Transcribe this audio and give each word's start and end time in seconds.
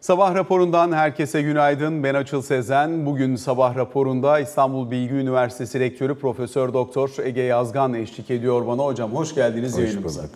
Sabah 0.00 0.34
raporundan 0.34 0.92
herkese 0.92 1.42
günaydın. 1.42 2.02
Ben 2.04 2.14
Açıl 2.14 2.42
Sezen. 2.42 3.06
Bugün 3.06 3.36
sabah 3.36 3.76
raporunda 3.76 4.40
İstanbul 4.40 4.90
Bilgi 4.90 5.14
Üniversitesi 5.14 5.80
Rektörü 5.80 6.14
Profesör 6.14 6.72
Doktor 6.72 7.10
Ege 7.24 7.40
Yazgan 7.40 7.94
eşlik 7.94 8.30
ediyor 8.30 8.66
bana. 8.66 8.84
Hocam 8.84 9.12
hoş 9.12 9.34
geldiniz 9.34 9.72
Hoş 9.72 9.78
yayınımıza. 9.84 10.22
bulduk. 10.22 10.34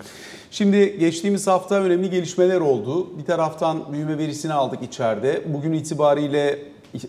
Şimdi 0.51 0.99
geçtiğimiz 0.99 1.47
hafta 1.47 1.75
önemli 1.75 2.11
gelişmeler 2.11 2.61
oldu. 2.61 3.19
Bir 3.19 3.25
taraftan 3.25 3.93
büyüme 3.93 4.19
verisini 4.19 4.53
aldık 4.53 4.83
içeride. 4.83 5.43
Bugün 5.47 5.73
itibariyle 5.73 6.59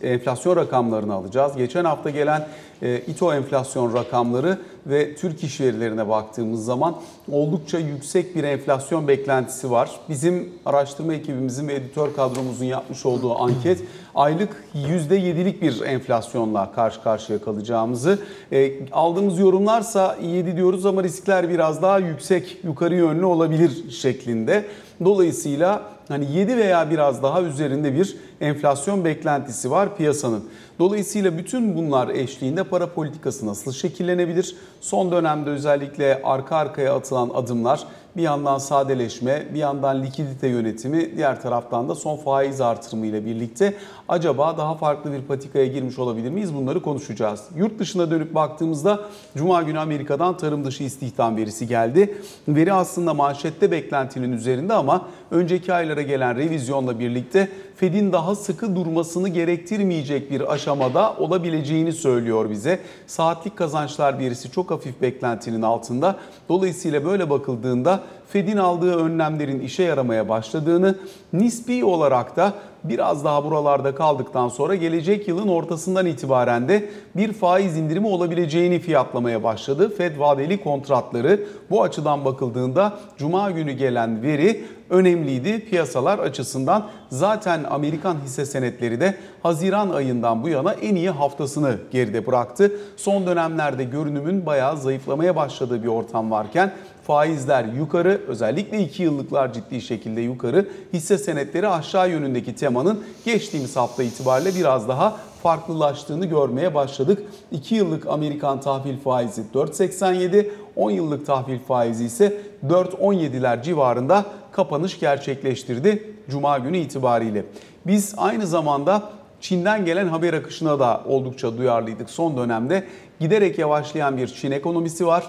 enflasyon 0.01 0.55
rakamlarını 0.55 1.13
alacağız. 1.13 1.57
Geçen 1.57 1.85
hafta 1.85 2.09
gelen 2.09 2.47
e, 2.81 2.97
İTO 3.07 3.33
enflasyon 3.33 3.93
rakamları 3.93 4.57
ve 4.85 5.15
Türk 5.15 5.43
iş 5.43 5.61
verilerine 5.61 6.09
baktığımız 6.09 6.65
zaman 6.65 6.95
oldukça 7.31 7.79
yüksek 7.79 8.35
bir 8.35 8.43
enflasyon 8.43 9.07
beklentisi 9.07 9.71
var. 9.71 9.91
Bizim 10.09 10.49
araştırma 10.65 11.13
ekibimizin 11.13 11.67
ve 11.67 11.73
editör 11.73 12.13
kadromuzun 12.15 12.65
yapmış 12.65 13.05
olduğu 13.05 13.39
anket 13.39 13.79
aylık 14.15 14.63
%7'lik 14.75 15.61
bir 15.61 15.81
enflasyonla 15.81 16.71
karşı 16.71 17.01
karşıya 17.01 17.41
kalacağımızı 17.41 18.19
e, 18.51 18.71
aldığımız 18.91 19.39
yorumlarsa 19.39 20.17
7 20.23 20.55
diyoruz 20.55 20.85
ama 20.85 21.03
riskler 21.03 21.49
biraz 21.49 21.81
daha 21.81 21.99
yüksek 21.99 22.57
yukarı 22.63 22.95
yönlü 22.95 23.25
olabilir 23.25 23.91
şeklinde. 23.91 24.65
Dolayısıyla 25.05 25.81
hani 26.07 26.31
7 26.31 26.57
veya 26.57 26.91
biraz 26.91 27.23
daha 27.23 27.41
üzerinde 27.41 27.95
bir 27.95 28.17
enflasyon 28.41 29.05
beklentisi 29.05 29.71
var 29.71 29.97
piyasanın. 29.97 30.43
Dolayısıyla 30.79 31.37
bütün 31.37 31.75
bunlar 31.75 32.09
eşliğinde 32.09 32.63
para 32.63 32.93
politikası 32.93 33.47
nasıl 33.47 33.71
şekillenebilir? 33.71 34.55
Son 34.81 35.11
dönemde 35.11 35.49
özellikle 35.49 36.21
arka 36.23 36.55
arkaya 36.55 36.95
atılan 36.95 37.29
adımlar 37.33 37.85
bir 38.17 38.21
yandan 38.21 38.57
sadeleşme, 38.57 39.45
bir 39.53 39.59
yandan 39.59 40.03
likidite 40.03 40.47
yönetimi, 40.47 41.17
diğer 41.17 41.41
taraftan 41.41 41.89
da 41.89 41.95
son 41.95 42.17
faiz 42.17 42.61
artırımı 42.61 43.05
ile 43.05 43.25
birlikte 43.25 43.73
acaba 44.09 44.57
daha 44.57 44.75
farklı 44.75 45.13
bir 45.13 45.21
patikaya 45.21 45.65
girmiş 45.65 45.99
olabilir 45.99 46.29
miyiz? 46.29 46.55
Bunları 46.55 46.81
konuşacağız. 46.81 47.43
Yurt 47.57 47.79
dışına 47.79 48.11
dönüp 48.11 48.35
baktığımızda 48.35 48.99
Cuma 49.37 49.61
günü 49.61 49.79
Amerika'dan 49.79 50.37
tarım 50.37 50.65
dışı 50.65 50.83
istihdam 50.83 51.37
verisi 51.37 51.67
geldi. 51.67 52.17
Veri 52.47 52.73
aslında 52.73 53.13
manşette 53.13 53.71
beklentinin 53.71 54.31
üzerinde 54.31 54.73
ama 54.73 55.07
önceki 55.31 55.73
aylara 55.73 56.01
gelen 56.01 56.35
revizyonla 56.35 56.99
birlikte 56.99 57.49
Fed'in 57.75 58.13
daha 58.13 58.35
sıkı 58.35 58.75
durmasını 58.75 59.29
gerektirmeyecek 59.29 60.31
bir 60.31 60.53
aşamada 60.53 61.13
olabileceğini 61.13 61.93
söylüyor 61.93 62.49
bize. 62.49 62.79
Saatlik 63.07 63.57
kazançlar 63.57 64.19
verisi 64.19 64.51
çok 64.51 64.71
hafif 64.71 65.01
beklentinin 65.01 65.61
altında. 65.61 66.15
Dolayısıyla 66.49 67.05
böyle 67.05 67.29
bakıldığında 67.29 68.03
Fed'in 68.29 68.57
aldığı 68.57 68.95
önlemlerin 68.95 69.59
işe 69.59 69.83
yaramaya 69.83 70.29
başladığını, 70.29 70.95
nispi 71.33 71.85
olarak 71.85 72.35
da 72.35 72.53
biraz 72.83 73.25
daha 73.25 73.45
buralarda 73.45 73.95
kaldıktan 73.95 74.49
sonra 74.49 74.75
gelecek 74.75 75.27
yılın 75.27 75.47
ortasından 75.47 76.05
itibaren 76.05 76.69
de 76.69 76.89
bir 77.15 77.33
faiz 77.33 77.77
indirimi 77.77 78.07
olabileceğini 78.07 78.79
fiyatlamaya 78.79 79.43
başladı. 79.43 79.95
Fed 79.97 80.19
vadeli 80.19 80.63
kontratları 80.63 81.39
bu 81.69 81.83
açıdan 81.83 82.25
bakıldığında 82.25 82.93
cuma 83.17 83.51
günü 83.51 83.71
gelen 83.71 84.21
veri 84.21 84.63
önemliydi 84.89 85.65
piyasalar 85.65 86.19
açısından. 86.19 86.87
Zaten 87.09 87.63
Amerikan 87.69 88.17
hisse 88.25 88.45
senetleri 88.45 88.99
de 88.99 89.15
Haziran 89.43 89.89
ayından 89.89 90.43
bu 90.43 90.49
yana 90.49 90.73
en 90.73 90.95
iyi 90.95 91.09
haftasını 91.09 91.77
geride 91.91 92.27
bıraktı. 92.27 92.71
Son 92.97 93.27
dönemlerde 93.27 93.83
görünümün 93.83 94.45
bayağı 94.45 94.77
zayıflamaya 94.77 95.35
başladığı 95.35 95.83
bir 95.83 95.87
ortam 95.87 96.31
varken 96.31 96.73
faizler 97.07 97.65
yukarı 97.65 98.21
özellikle 98.27 98.81
2 98.81 99.03
yıllıklar 99.03 99.53
ciddi 99.53 99.81
şekilde 99.81 100.21
yukarı 100.21 100.67
hisse 100.93 101.17
senetleri 101.17 101.67
aşağı 101.67 102.09
yönündeki 102.09 102.55
temanın 102.55 103.03
geçtiğimiz 103.25 103.75
hafta 103.75 104.03
itibariyle 104.03 104.55
biraz 104.55 104.87
daha 104.87 105.17
farklılaştığını 105.43 106.25
görmeye 106.25 106.75
başladık. 106.75 107.23
2 107.51 107.75
yıllık 107.75 108.07
Amerikan 108.07 108.61
tahvil 108.61 108.97
faizi 108.97 109.43
4.87, 109.53 110.49
10 110.75 110.91
yıllık 110.91 111.25
tahvil 111.25 111.59
faizi 111.59 112.05
ise 112.05 112.41
4.17'ler 112.67 113.63
civarında 113.63 114.25
kapanış 114.51 114.99
gerçekleştirdi 114.99 116.13
Cuma 116.29 116.57
günü 116.57 116.77
itibariyle. 116.77 117.45
Biz 117.87 118.13
aynı 118.17 118.47
zamanda 118.47 119.09
Çin'den 119.41 119.85
gelen 119.85 120.07
haber 120.07 120.33
akışına 120.33 120.79
da 120.79 121.01
oldukça 121.07 121.57
duyarlıydık 121.57 122.09
son 122.09 122.37
dönemde. 122.37 122.83
Giderek 123.19 123.59
yavaşlayan 123.59 124.17
bir 124.17 124.27
Çin 124.27 124.51
ekonomisi 124.51 125.07
var. 125.07 125.23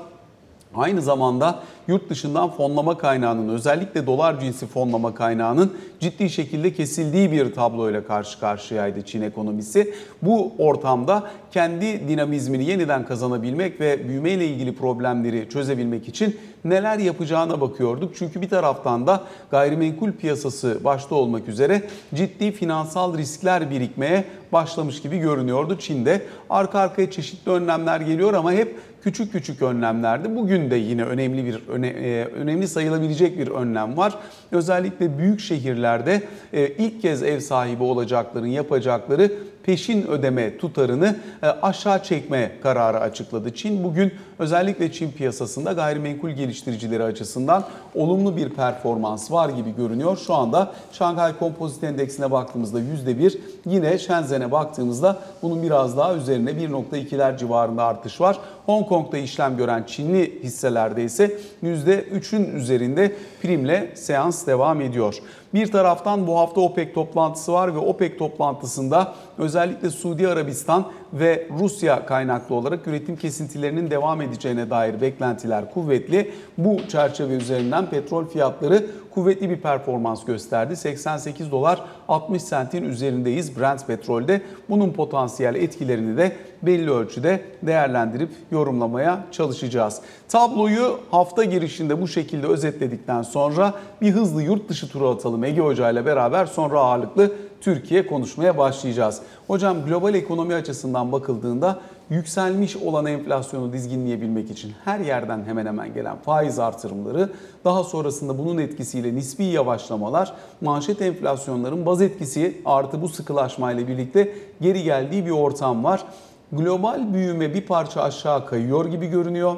Aynı 0.74 1.02
zamanda 1.02 1.62
yurt 1.88 2.10
dışından 2.10 2.50
fonlama 2.50 2.98
kaynağının 2.98 3.48
özellikle 3.48 4.06
dolar 4.06 4.40
cinsi 4.40 4.66
fonlama 4.66 5.14
kaynağının 5.14 5.72
ciddi 6.00 6.30
şekilde 6.30 6.72
kesildiği 6.72 7.32
bir 7.32 7.54
tabloyla 7.54 8.06
karşı 8.06 8.40
karşıyaydı 8.40 9.02
Çin 9.02 9.22
ekonomisi. 9.22 9.94
Bu 10.22 10.52
ortamda 10.58 11.30
kendi 11.50 12.08
dinamizmini 12.08 12.64
yeniden 12.64 13.06
kazanabilmek 13.06 13.80
ve 13.80 14.08
büyümeyle 14.08 14.46
ilgili 14.46 14.74
problemleri 14.74 15.48
çözebilmek 15.50 16.08
için 16.08 16.36
neler 16.64 16.98
yapacağına 16.98 17.60
bakıyorduk. 17.60 18.16
Çünkü 18.16 18.40
bir 18.40 18.48
taraftan 18.48 19.06
da 19.06 19.24
gayrimenkul 19.50 20.12
piyasası 20.12 20.80
başta 20.84 21.14
olmak 21.14 21.48
üzere 21.48 21.82
ciddi 22.14 22.52
finansal 22.52 23.18
riskler 23.18 23.70
birikmeye 23.70 24.24
başlamış 24.52 25.02
gibi 25.02 25.18
görünüyordu 25.18 25.78
Çin'de. 25.78 26.22
Arka 26.50 26.78
arkaya 26.78 27.10
çeşitli 27.10 27.52
önlemler 27.52 28.00
geliyor 28.00 28.34
ama 28.34 28.52
hep 28.52 28.76
küçük 29.02 29.32
küçük 29.32 29.62
önlemlerdi. 29.62 30.36
Bugün 30.36 30.70
de 30.70 30.76
yine 30.76 31.04
önemli 31.04 31.44
bir 31.44 31.68
e, 31.82 32.24
önemli 32.24 32.68
sayılabilecek 32.68 33.38
bir 33.38 33.48
önlem 33.48 33.96
var. 33.96 34.14
Özellikle 34.52 35.18
büyük 35.18 35.40
şehirlerde 35.40 36.22
e, 36.52 36.68
ilk 36.68 37.02
kez 37.02 37.22
ev 37.22 37.40
sahibi 37.40 37.82
olacakların 37.82 38.46
yapacakları 38.46 39.32
peşin 39.62 40.06
ödeme 40.06 40.58
tutarını 40.58 41.16
e, 41.42 41.46
aşağı 41.46 42.02
çekme 42.02 42.52
kararı 42.62 43.00
açıkladı. 43.00 43.54
Çin 43.54 43.84
bugün 43.84 44.12
özellikle 44.38 44.92
Çin 44.92 45.10
piyasasında 45.10 45.72
gayrimenkul 45.72 46.30
geliştiricileri 46.30 47.02
açısından 47.02 47.64
olumlu 47.94 48.36
bir 48.36 48.50
performans 48.50 49.30
var 49.30 49.48
gibi 49.48 49.76
görünüyor. 49.76 50.16
Şu 50.26 50.34
anda 50.34 50.72
Şanghay 50.92 51.38
Kompozit 51.38 51.84
Endeksine 51.84 52.30
baktığımızda 52.30 52.80
%1, 52.80 53.38
yine 53.66 53.98
Shenzhen'e 53.98 54.52
baktığımızda 54.52 55.18
bunun 55.42 55.62
biraz 55.62 55.96
daha 55.96 56.14
üzerine 56.14 56.50
1.2'ler 56.50 57.38
civarında 57.38 57.84
artış 57.84 58.20
var. 58.20 58.38
Hong 58.66 58.88
Kong'da 58.88 59.18
işlem 59.18 59.56
gören 59.56 59.84
Çinli 59.86 60.42
hisselerde 60.42 61.04
ise 61.04 61.38
%3'ün 61.62 62.56
üzerinde 62.56 63.12
primle 63.42 63.92
seans 63.94 64.46
devam 64.46 64.80
ediyor. 64.80 65.22
Bir 65.54 65.72
taraftan 65.72 66.26
bu 66.26 66.38
hafta 66.38 66.60
OPEC 66.60 66.92
toplantısı 66.92 67.52
var 67.52 67.74
ve 67.74 67.78
OPEC 67.78 68.16
toplantısında 68.16 69.14
özellikle 69.38 69.90
Suudi 69.90 70.28
Arabistan 70.28 70.86
ve 71.12 71.48
Rusya 71.58 72.06
kaynaklı 72.06 72.54
olarak 72.54 72.86
üretim 72.86 73.16
kesintilerinin 73.16 73.90
devam 73.90 74.20
edeceğine 74.20 74.70
dair 74.70 75.00
beklentiler 75.00 75.70
kuvvetli. 75.74 76.32
Bu 76.58 76.88
çerçeve 76.88 77.34
üzerinden 77.34 77.86
petrol 77.86 78.26
fiyatları 78.26 78.86
kuvvetli 79.16 79.50
bir 79.50 79.56
performans 79.56 80.24
gösterdi. 80.24 80.76
88 80.76 81.50
dolar 81.50 81.80
60 82.08 82.42
sentin 82.42 82.84
üzerindeyiz 82.84 83.58
Brent 83.58 83.86
petrolde. 83.86 84.42
Bunun 84.68 84.92
potansiyel 84.92 85.54
etkilerini 85.54 86.16
de 86.16 86.36
belli 86.62 86.90
ölçüde 86.90 87.40
değerlendirip 87.62 88.30
yorumlamaya 88.50 89.24
çalışacağız. 89.32 90.00
Tabloyu 90.28 91.00
hafta 91.10 91.44
girişinde 91.44 92.00
bu 92.00 92.08
şekilde 92.08 92.46
özetledikten 92.46 93.22
sonra 93.22 93.74
bir 94.00 94.10
hızlı 94.10 94.42
yurt 94.42 94.68
dışı 94.68 94.88
turu 94.88 95.08
atalım 95.08 95.44
Ege 95.44 95.60
Hoca 95.60 95.90
ile 95.90 96.06
beraber 96.06 96.46
sonra 96.46 96.80
ağırlıklı 96.80 97.32
Türkiye 97.60 98.06
konuşmaya 98.06 98.58
başlayacağız. 98.58 99.20
Hocam 99.46 99.84
global 99.84 100.14
ekonomi 100.14 100.54
açısından 100.54 101.12
bakıldığında 101.12 101.80
yükselmiş 102.10 102.76
olan 102.76 103.06
enflasyonu 103.06 103.72
dizginleyebilmek 103.72 104.50
için 104.50 104.72
her 104.84 105.00
yerden 105.00 105.44
hemen 105.44 105.66
hemen 105.66 105.94
gelen 105.94 106.16
faiz 106.16 106.58
artırımları, 106.58 107.30
daha 107.64 107.84
sonrasında 107.84 108.38
bunun 108.38 108.58
etkisiyle 108.58 109.14
nispi 109.14 109.42
yavaşlamalar, 109.44 110.34
manşet 110.60 111.02
enflasyonların 111.02 111.86
baz 111.86 112.02
etkisi 112.02 112.60
artı 112.64 113.02
bu 113.02 113.08
sıkılaşmayla 113.08 113.88
birlikte 113.88 114.32
geri 114.60 114.82
geldiği 114.82 115.26
bir 115.26 115.30
ortam 115.30 115.84
var. 115.84 116.04
Global 116.52 117.14
büyüme 117.14 117.54
bir 117.54 117.66
parça 117.66 118.02
aşağı 118.02 118.46
kayıyor 118.46 118.86
gibi 118.86 119.06
görünüyor. 119.06 119.56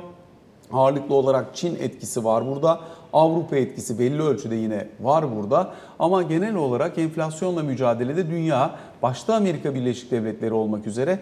Ağırlıklı 0.73 1.15
olarak 1.15 1.57
Çin 1.57 1.75
etkisi 1.75 2.25
var 2.25 2.47
burada. 2.47 2.81
Avrupa 3.13 3.57
etkisi 3.57 3.99
belli 3.99 4.23
ölçüde 4.23 4.55
yine 4.55 4.89
var 5.01 5.37
burada. 5.37 5.73
Ama 5.99 6.23
genel 6.23 6.55
olarak 6.55 6.99
enflasyonla 6.99 7.63
mücadelede 7.63 8.31
dünya, 8.31 8.71
başta 9.03 9.35
Amerika 9.35 9.75
Birleşik 9.75 10.11
Devletleri 10.11 10.53
olmak 10.53 10.87
üzere 10.87 11.19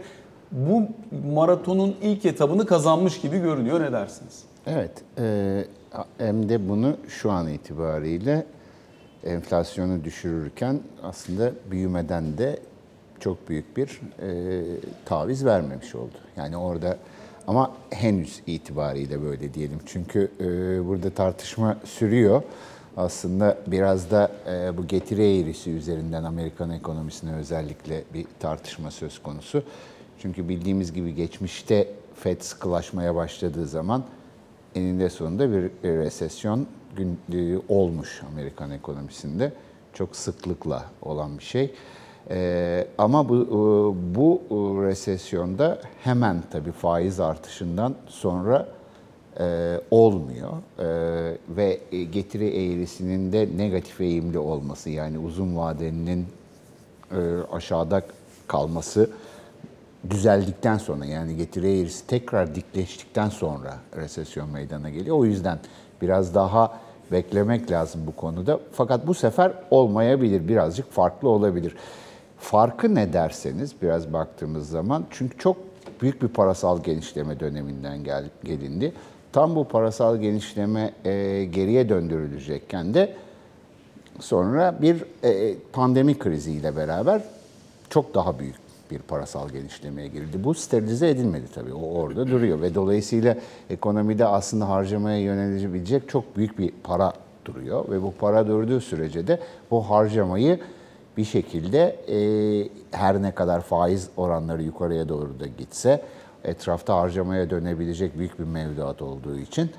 bu 0.52 0.82
maratonun 1.34 1.96
ilk 2.02 2.25
etabını 2.25 2.66
kazanmış 2.66 3.20
gibi 3.20 3.38
görünüyor. 3.38 3.81
Ne 3.81 3.93
dersiniz? 3.93 4.43
Evet, 4.66 4.93
e, 5.19 5.64
hem 6.19 6.48
de 6.48 6.69
bunu 6.69 6.96
şu 7.08 7.31
an 7.31 7.48
itibariyle 7.48 8.46
enflasyonu 9.25 10.04
düşürürken 10.04 10.81
aslında 11.02 11.52
büyümeden 11.70 12.38
de 12.38 12.58
çok 13.20 13.48
büyük 13.48 13.76
bir 13.76 14.00
e, 14.22 14.62
taviz 15.04 15.44
vermemiş 15.44 15.94
oldu. 15.94 16.14
Yani 16.37 16.56
orada 16.56 16.99
ama 17.46 17.72
henüz 17.90 18.42
itibariyle 18.46 19.22
böyle 19.22 19.54
diyelim. 19.54 19.78
Çünkü 19.87 20.31
e, 20.40 20.44
burada 20.87 21.10
tartışma 21.10 21.76
sürüyor. 21.84 22.42
aslında 22.96 23.58
biraz 23.66 24.10
da 24.10 24.31
e, 24.46 24.76
bu 24.76 24.87
getiri 24.87 25.40
eğrisi 25.40 25.70
üzerinden 25.70 26.25
Amerikan 26.25 26.70
ekonomisine 26.70 27.34
özellikle 27.34 28.04
bir 28.14 28.26
tartışma 28.40 28.90
söz 28.90 29.22
konusu. 29.22 29.62
Çünkü 30.18 30.48
bildiğimiz 30.48 30.92
gibi 30.92 31.14
geçmişte 31.14 31.88
FED 32.14 32.40
sıkılaşmaya 32.40 33.14
başladığı 33.14 33.66
zaman 33.66 34.04
eninde 34.74 35.10
sonunda 35.10 35.50
bir 35.52 35.70
resesyon 35.82 36.66
e, 37.32 37.56
olmuş 37.68 38.22
Amerikan 38.32 38.70
ekonomisinde. 38.70 39.52
Çok 39.94 40.16
sıklıkla 40.16 40.84
olan 41.02 41.38
bir 41.38 41.44
şey. 41.44 41.74
Ee, 42.30 42.86
ama 42.98 43.28
bu 43.28 43.34
e, 43.34 44.14
bu 44.14 44.42
e, 44.50 44.54
resesyonda 44.88 45.80
hemen 46.04 46.42
tabii 46.50 46.72
faiz 46.72 47.20
artışından 47.20 47.94
sonra 48.08 48.68
e, 49.40 49.80
olmuyor 49.90 50.52
E, 50.78 50.86
ve 51.48 51.80
e, 51.92 52.04
getiri 52.04 52.48
eğrisinin 52.48 53.32
de 53.32 53.48
negatif 53.56 54.00
eğimli 54.00 54.38
olması 54.38 54.90
yani 54.90 55.18
uzun 55.18 55.56
vadenin 55.56 56.26
e, 57.12 57.18
aşağıda 57.52 58.02
kalması 58.46 59.10
düzeldikten 60.10 60.78
sonra 60.78 61.04
yani 61.04 61.36
getiri 61.36 61.80
eğrisi 61.80 62.06
tekrar 62.06 62.54
dikleştikten 62.54 63.28
sonra 63.28 63.74
resesyon 63.96 64.50
meydana 64.50 64.90
geliyor. 64.90 65.16
O 65.18 65.24
yüzden 65.24 65.58
biraz 66.02 66.34
daha 66.34 66.80
beklemek 67.12 67.70
lazım 67.70 68.00
bu 68.06 68.16
konuda. 68.16 68.60
Fakat 68.72 69.06
bu 69.06 69.14
sefer 69.14 69.52
olmayabilir, 69.70 70.48
birazcık 70.48 70.92
farklı 70.92 71.28
olabilir. 71.28 71.76
Farkı 72.38 72.94
ne 72.94 73.12
derseniz 73.12 73.74
biraz 73.82 74.12
baktığımız 74.12 74.68
zaman 74.68 75.04
çünkü 75.10 75.38
çok 75.38 75.56
büyük 76.02 76.22
bir 76.22 76.28
parasal 76.28 76.82
genişleme 76.82 77.40
döneminden 77.40 78.04
gel, 78.04 78.24
gelindi. 78.44 78.92
Tam 79.32 79.56
bu 79.56 79.68
parasal 79.68 80.16
genişleme 80.16 80.92
e, 81.04 81.44
geriye 81.44 81.88
döndürülecekken 81.88 82.94
de 82.94 83.14
sonra 84.20 84.82
bir 84.82 85.04
e, 85.24 85.54
pandemi 85.72 86.18
kriziyle 86.18 86.76
beraber 86.76 87.22
çok 87.90 88.14
daha 88.14 88.38
büyük 88.38 88.65
bir 88.90 88.98
parasal 88.98 89.48
genişlemeye 89.48 90.08
girildi. 90.08 90.44
Bu 90.44 90.54
sterilize 90.54 91.08
edilmedi 91.08 91.46
tabii. 91.54 91.74
O 91.74 91.94
orada 91.94 92.26
duruyor 92.26 92.60
ve 92.60 92.74
dolayısıyla 92.74 93.36
ekonomide 93.70 94.26
aslında 94.26 94.68
harcamaya 94.68 95.18
yönelebilecek 95.18 96.08
çok 96.08 96.36
büyük 96.36 96.58
bir 96.58 96.72
para 96.82 97.12
duruyor 97.44 97.84
ve 97.90 98.02
bu 98.02 98.14
para 98.18 98.46
durduğu 98.46 98.80
sürece 98.80 99.26
de 99.26 99.40
bu 99.70 99.90
harcamayı 99.90 100.60
bir 101.16 101.24
şekilde 101.24 101.96
e, 102.08 102.18
her 102.90 103.22
ne 103.22 103.34
kadar 103.34 103.60
faiz 103.60 104.08
oranları 104.16 104.62
yukarıya 104.62 105.08
doğru 105.08 105.40
da 105.40 105.46
gitse 105.46 106.02
etrafta 106.44 106.96
harcamaya 106.96 107.50
dönebilecek 107.50 108.18
büyük 108.18 108.38
bir 108.38 108.44
mevduat 108.44 109.02
olduğu 109.02 109.38
için 109.38 109.70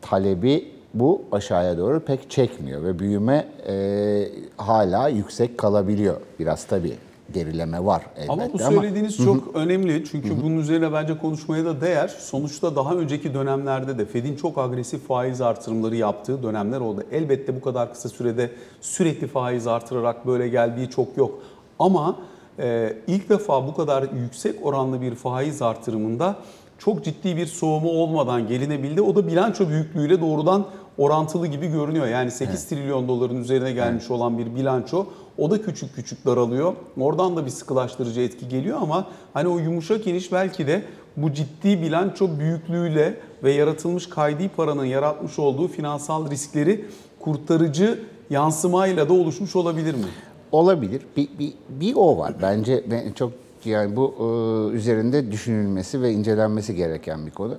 talebi 0.00 0.72
bu 0.94 1.22
aşağıya 1.32 1.78
doğru 1.78 2.00
pek 2.00 2.30
çekmiyor 2.30 2.84
ve 2.84 2.98
büyüme 2.98 3.48
e, 3.68 4.28
hala 4.56 5.08
yüksek 5.08 5.58
kalabiliyor. 5.58 6.20
Biraz 6.38 6.64
tabii 6.64 6.96
gerileme 7.32 7.84
var 7.84 8.02
elbette 8.16 8.32
Ama 8.32 8.52
bu 8.52 8.58
söylediğiniz 8.58 9.16
çok 9.16 9.56
önemli 9.56 10.04
çünkü 10.10 10.42
bunun 10.42 10.58
üzerine 10.58 10.92
bence 10.92 11.18
konuşmaya 11.18 11.64
da 11.64 11.80
değer. 11.80 12.08
Sonuçta 12.08 12.76
daha 12.76 12.94
önceki 12.94 13.34
dönemlerde 13.34 13.98
de 13.98 14.06
Fed'in 14.06 14.36
çok 14.36 14.58
agresif 14.58 15.06
faiz 15.06 15.40
artırımları 15.40 15.96
yaptığı 15.96 16.42
dönemler 16.42 16.80
oldu. 16.80 17.04
Elbette 17.12 17.56
bu 17.56 17.60
kadar 17.60 17.92
kısa 17.92 18.08
sürede 18.08 18.50
sürekli 18.80 19.26
faiz 19.26 19.66
artırarak 19.66 20.26
böyle 20.26 20.48
geldiği 20.48 20.90
çok 20.90 21.16
yok. 21.16 21.42
Ama 21.78 22.16
e, 22.58 22.96
ilk 23.06 23.28
defa 23.28 23.66
bu 23.66 23.74
kadar 23.74 24.02
yüksek 24.22 24.66
oranlı 24.66 25.00
bir 25.00 25.14
faiz 25.14 25.62
artırımında 25.62 26.36
çok 26.78 27.04
ciddi 27.04 27.36
bir 27.36 27.46
soğuma 27.46 27.88
olmadan 27.88 28.48
gelinebildi. 28.48 29.02
O 29.02 29.16
da 29.16 29.26
bilanço 29.26 29.68
büyüklüğüyle 29.68 30.20
doğrudan 30.20 30.66
orantılı 30.98 31.46
gibi 31.46 31.68
görünüyor. 31.68 32.06
Yani 32.06 32.30
8 32.30 32.68
trilyon 32.68 33.08
doların 33.08 33.36
üzerine 33.36 33.72
gelmiş 33.72 34.10
olan 34.10 34.38
bir 34.38 34.54
bilanço 34.54 35.06
o 35.38 35.50
da 35.50 35.62
küçük 35.62 35.94
küçük 35.94 36.26
daralıyor. 36.26 36.74
Oradan 37.00 37.36
da 37.36 37.46
bir 37.46 37.50
sıkılaştırıcı 37.50 38.20
etki 38.20 38.48
geliyor 38.48 38.78
ama 38.82 39.06
hani 39.34 39.48
o 39.48 39.58
yumuşak 39.58 40.06
iniş 40.06 40.32
belki 40.32 40.66
de 40.66 40.82
bu 41.16 41.32
ciddi 41.32 41.82
bilanço 41.82 42.38
büyüklüğüyle 42.38 43.14
ve 43.42 43.52
yaratılmış 43.52 44.08
kaydi 44.08 44.48
paranın 44.48 44.84
yaratmış 44.84 45.38
olduğu 45.38 45.68
finansal 45.68 46.30
riskleri 46.30 46.84
kurtarıcı 47.20 48.00
yansımayla 48.30 49.08
da 49.08 49.12
oluşmuş 49.12 49.56
olabilir 49.56 49.94
mi? 49.94 50.04
Olabilir. 50.52 51.02
Bir, 51.16 51.28
bir, 51.38 51.52
bir 51.68 51.94
o 51.96 52.18
var. 52.18 52.34
Bence 52.42 52.84
ben 52.90 53.12
çok 53.12 53.32
yani 53.64 53.96
bu 53.96 54.14
e, 54.18 54.76
üzerinde 54.76 55.32
düşünülmesi 55.32 56.02
ve 56.02 56.12
incelenmesi 56.12 56.74
gereken 56.74 57.26
bir 57.26 57.30
konu. 57.30 57.54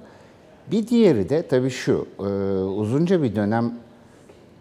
Bir 0.72 0.88
diğeri 0.88 1.30
de 1.30 1.48
tabii 1.48 1.70
şu. 1.70 2.08
e, 2.20 2.24
uzunca 2.64 3.24
bir 3.24 3.36
dönem 3.36 3.74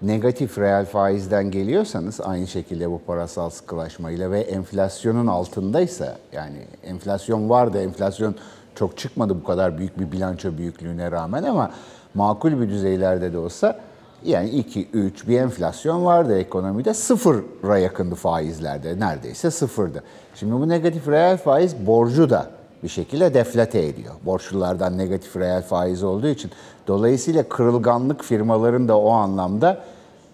negatif 0.03 0.59
reel 0.59 0.85
faizden 0.85 1.51
geliyorsanız 1.51 2.21
aynı 2.21 2.47
şekilde 2.47 2.91
bu 2.91 3.01
parasal 3.07 3.51
sıkılaşmayla 3.51 4.31
ve 4.31 4.41
enflasyonun 4.41 5.27
altındaysa 5.27 6.19
yani 6.33 6.59
enflasyon 6.85 7.51
vardı 7.51 7.83
enflasyon 7.83 8.35
çok 8.75 8.99
çıkmadı 8.99 9.35
bu 9.35 9.45
kadar 9.45 9.79
büyük 9.79 10.01
bir 10.01 10.13
bilanço 10.13 10.59
büyüklüğüne 10.59 11.11
rağmen 11.11 11.43
ama 11.43 11.71
makul 12.15 12.61
bir 12.61 12.69
düzeylerde 12.69 13.33
de 13.33 13.39
olsa 13.39 13.81
yani 14.25 14.51
2 14.51 14.89
3 14.93 15.29
bir 15.29 15.39
enflasyon 15.39 16.05
vardı 16.05 16.39
ekonomide 16.39 16.95
sıfıra 16.95 17.79
yakındı 17.79 18.15
faizlerde 18.15 19.01
neredeyse 19.01 19.51
sıfırdı. 19.51 20.03
Şimdi 20.35 20.53
bu 20.53 20.69
negatif 20.69 21.09
reel 21.09 21.37
faiz 21.37 21.87
borcu 21.87 22.31
da 22.31 22.51
bir 22.83 22.89
şekilde 22.89 23.35
deflate 23.35 23.87
ediyor. 23.87 24.15
Borçlulardan 24.27 24.99
negatif 24.99 25.37
reel 25.37 25.63
faiz 25.63 26.03
olduğu 26.03 26.29
için. 26.29 26.51
Dolayısıyla 26.87 27.49
kırılganlık 27.49 28.25
firmaların 28.25 28.89
da 28.89 28.99
o 28.99 29.11
anlamda 29.11 29.81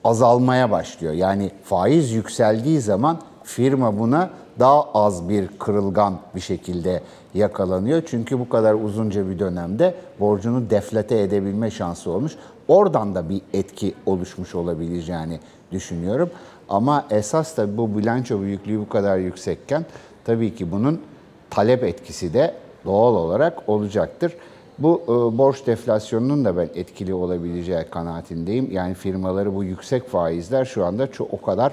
azalmaya 0.04 0.70
başlıyor. 0.70 1.12
Yani 1.12 1.50
faiz 1.64 2.12
yükseldiği 2.12 2.80
zaman 2.80 3.18
firma 3.44 3.98
buna 3.98 4.30
daha 4.58 4.82
az 4.94 5.28
bir 5.28 5.48
kırılgan 5.58 6.18
bir 6.34 6.40
şekilde 6.40 7.02
yakalanıyor. 7.34 8.02
Çünkü 8.06 8.38
bu 8.38 8.48
kadar 8.48 8.74
uzunca 8.74 9.30
bir 9.30 9.38
dönemde 9.38 9.94
borcunu 10.20 10.70
deflate 10.70 11.20
edebilme 11.20 11.70
şansı 11.70 12.10
olmuş. 12.10 12.32
Oradan 12.68 13.14
da 13.14 13.28
bir 13.28 13.40
etki 13.52 13.94
oluşmuş 14.06 14.54
olabileceğini 14.54 15.40
düşünüyorum. 15.72 16.30
Ama 16.68 17.06
esas 17.10 17.56
da 17.56 17.76
bu 17.76 17.98
bilanço 17.98 18.40
büyüklüğü 18.40 18.80
bu 18.80 18.88
kadar 18.88 19.18
yüksekken 19.18 19.86
tabii 20.24 20.54
ki 20.54 20.72
bunun 20.72 21.00
talep 21.50 21.84
etkisi 21.84 22.34
de 22.34 22.54
doğal 22.84 23.14
olarak 23.14 23.68
olacaktır. 23.68 24.32
Bu 24.78 25.02
e, 25.04 25.38
borç 25.38 25.66
deflasyonunun 25.66 26.44
da 26.44 26.56
ben 26.56 26.68
etkili 26.74 27.14
olabileceği 27.14 27.84
kanaatindeyim. 27.90 28.70
Yani 28.70 28.94
firmaları 28.94 29.54
bu 29.54 29.64
yüksek 29.64 30.08
faizler 30.08 30.64
şu 30.64 30.84
anda 30.84 31.12
çok 31.12 31.34
o 31.34 31.42
kadar 31.42 31.72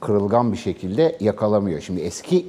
kırılgan 0.00 0.52
bir 0.52 0.56
şekilde 0.56 1.16
yakalamıyor. 1.20 1.80
Şimdi 1.80 2.00
eski 2.00 2.46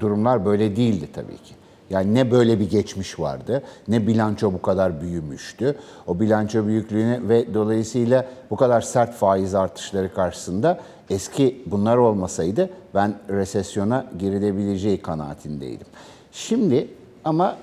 durumlar 0.00 0.44
böyle 0.44 0.76
değildi 0.76 1.08
tabii 1.14 1.36
ki. 1.36 1.54
Yani 1.90 2.14
ne 2.14 2.30
böyle 2.30 2.60
bir 2.60 2.70
geçmiş 2.70 3.20
vardı, 3.20 3.62
ne 3.88 4.06
bilanço 4.06 4.52
bu 4.52 4.62
kadar 4.62 5.00
büyümüştü. 5.00 5.76
O 6.06 6.20
bilanço 6.20 6.66
büyüklüğüne 6.66 7.28
ve 7.28 7.54
dolayısıyla 7.54 8.26
bu 8.50 8.56
kadar 8.56 8.80
sert 8.80 9.14
faiz 9.14 9.54
artışları 9.54 10.14
karşısında 10.14 10.80
eski 11.10 11.62
bunlar 11.66 11.96
olmasaydı 11.96 12.70
ben 12.94 13.14
resesyona 13.30 14.06
girilebileceği 14.18 15.02
kanaatindeydim. 15.02 15.86
Şimdi 16.32 16.88
ama 17.24 17.56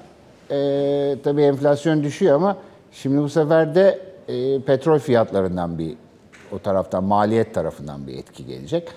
e, 0.51 1.17
tabii 1.23 1.41
enflasyon 1.41 2.03
düşüyor 2.03 2.35
ama 2.35 2.57
şimdi 2.91 3.21
bu 3.21 3.29
sefer 3.29 3.75
de 3.75 3.99
e, 4.27 4.61
petrol 4.61 4.99
fiyatlarından 4.99 5.77
bir 5.77 5.95
o 6.51 6.59
taraftan 6.59 7.03
maliyet 7.03 7.53
tarafından 7.53 8.07
bir 8.07 8.17
etki 8.17 8.45
gelecek. 8.45 8.89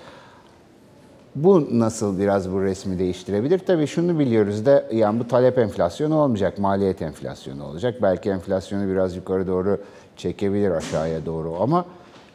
Bu 1.36 1.68
nasıl 1.78 2.18
biraz 2.18 2.52
bu 2.52 2.62
resmi 2.62 2.98
değiştirebilir? 2.98 3.58
Tabii 3.58 3.86
şunu 3.86 4.18
biliyoruz 4.18 4.66
da 4.66 4.84
yani 4.92 5.20
bu 5.20 5.28
talep 5.28 5.58
enflasyonu 5.58 6.18
olmayacak, 6.18 6.58
maliyet 6.58 7.02
enflasyonu 7.02 7.64
olacak. 7.64 7.94
Belki 8.02 8.30
enflasyonu 8.30 8.88
biraz 8.88 9.16
yukarı 9.16 9.46
doğru 9.46 9.78
çekebilir 10.16 10.70
aşağıya 10.70 11.26
doğru 11.26 11.56
ama 11.60 11.84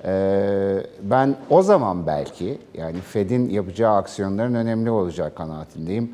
e, 0.05 0.83
ben 1.01 1.35
o 1.49 1.61
zaman 1.61 2.07
belki 2.07 2.57
yani 2.73 2.99
Fed'in 2.99 3.49
yapacağı 3.49 3.95
aksiyonların 3.95 4.55
önemli 4.55 4.91
olacağı 4.91 5.33
kanaatindeyim. 5.35 6.11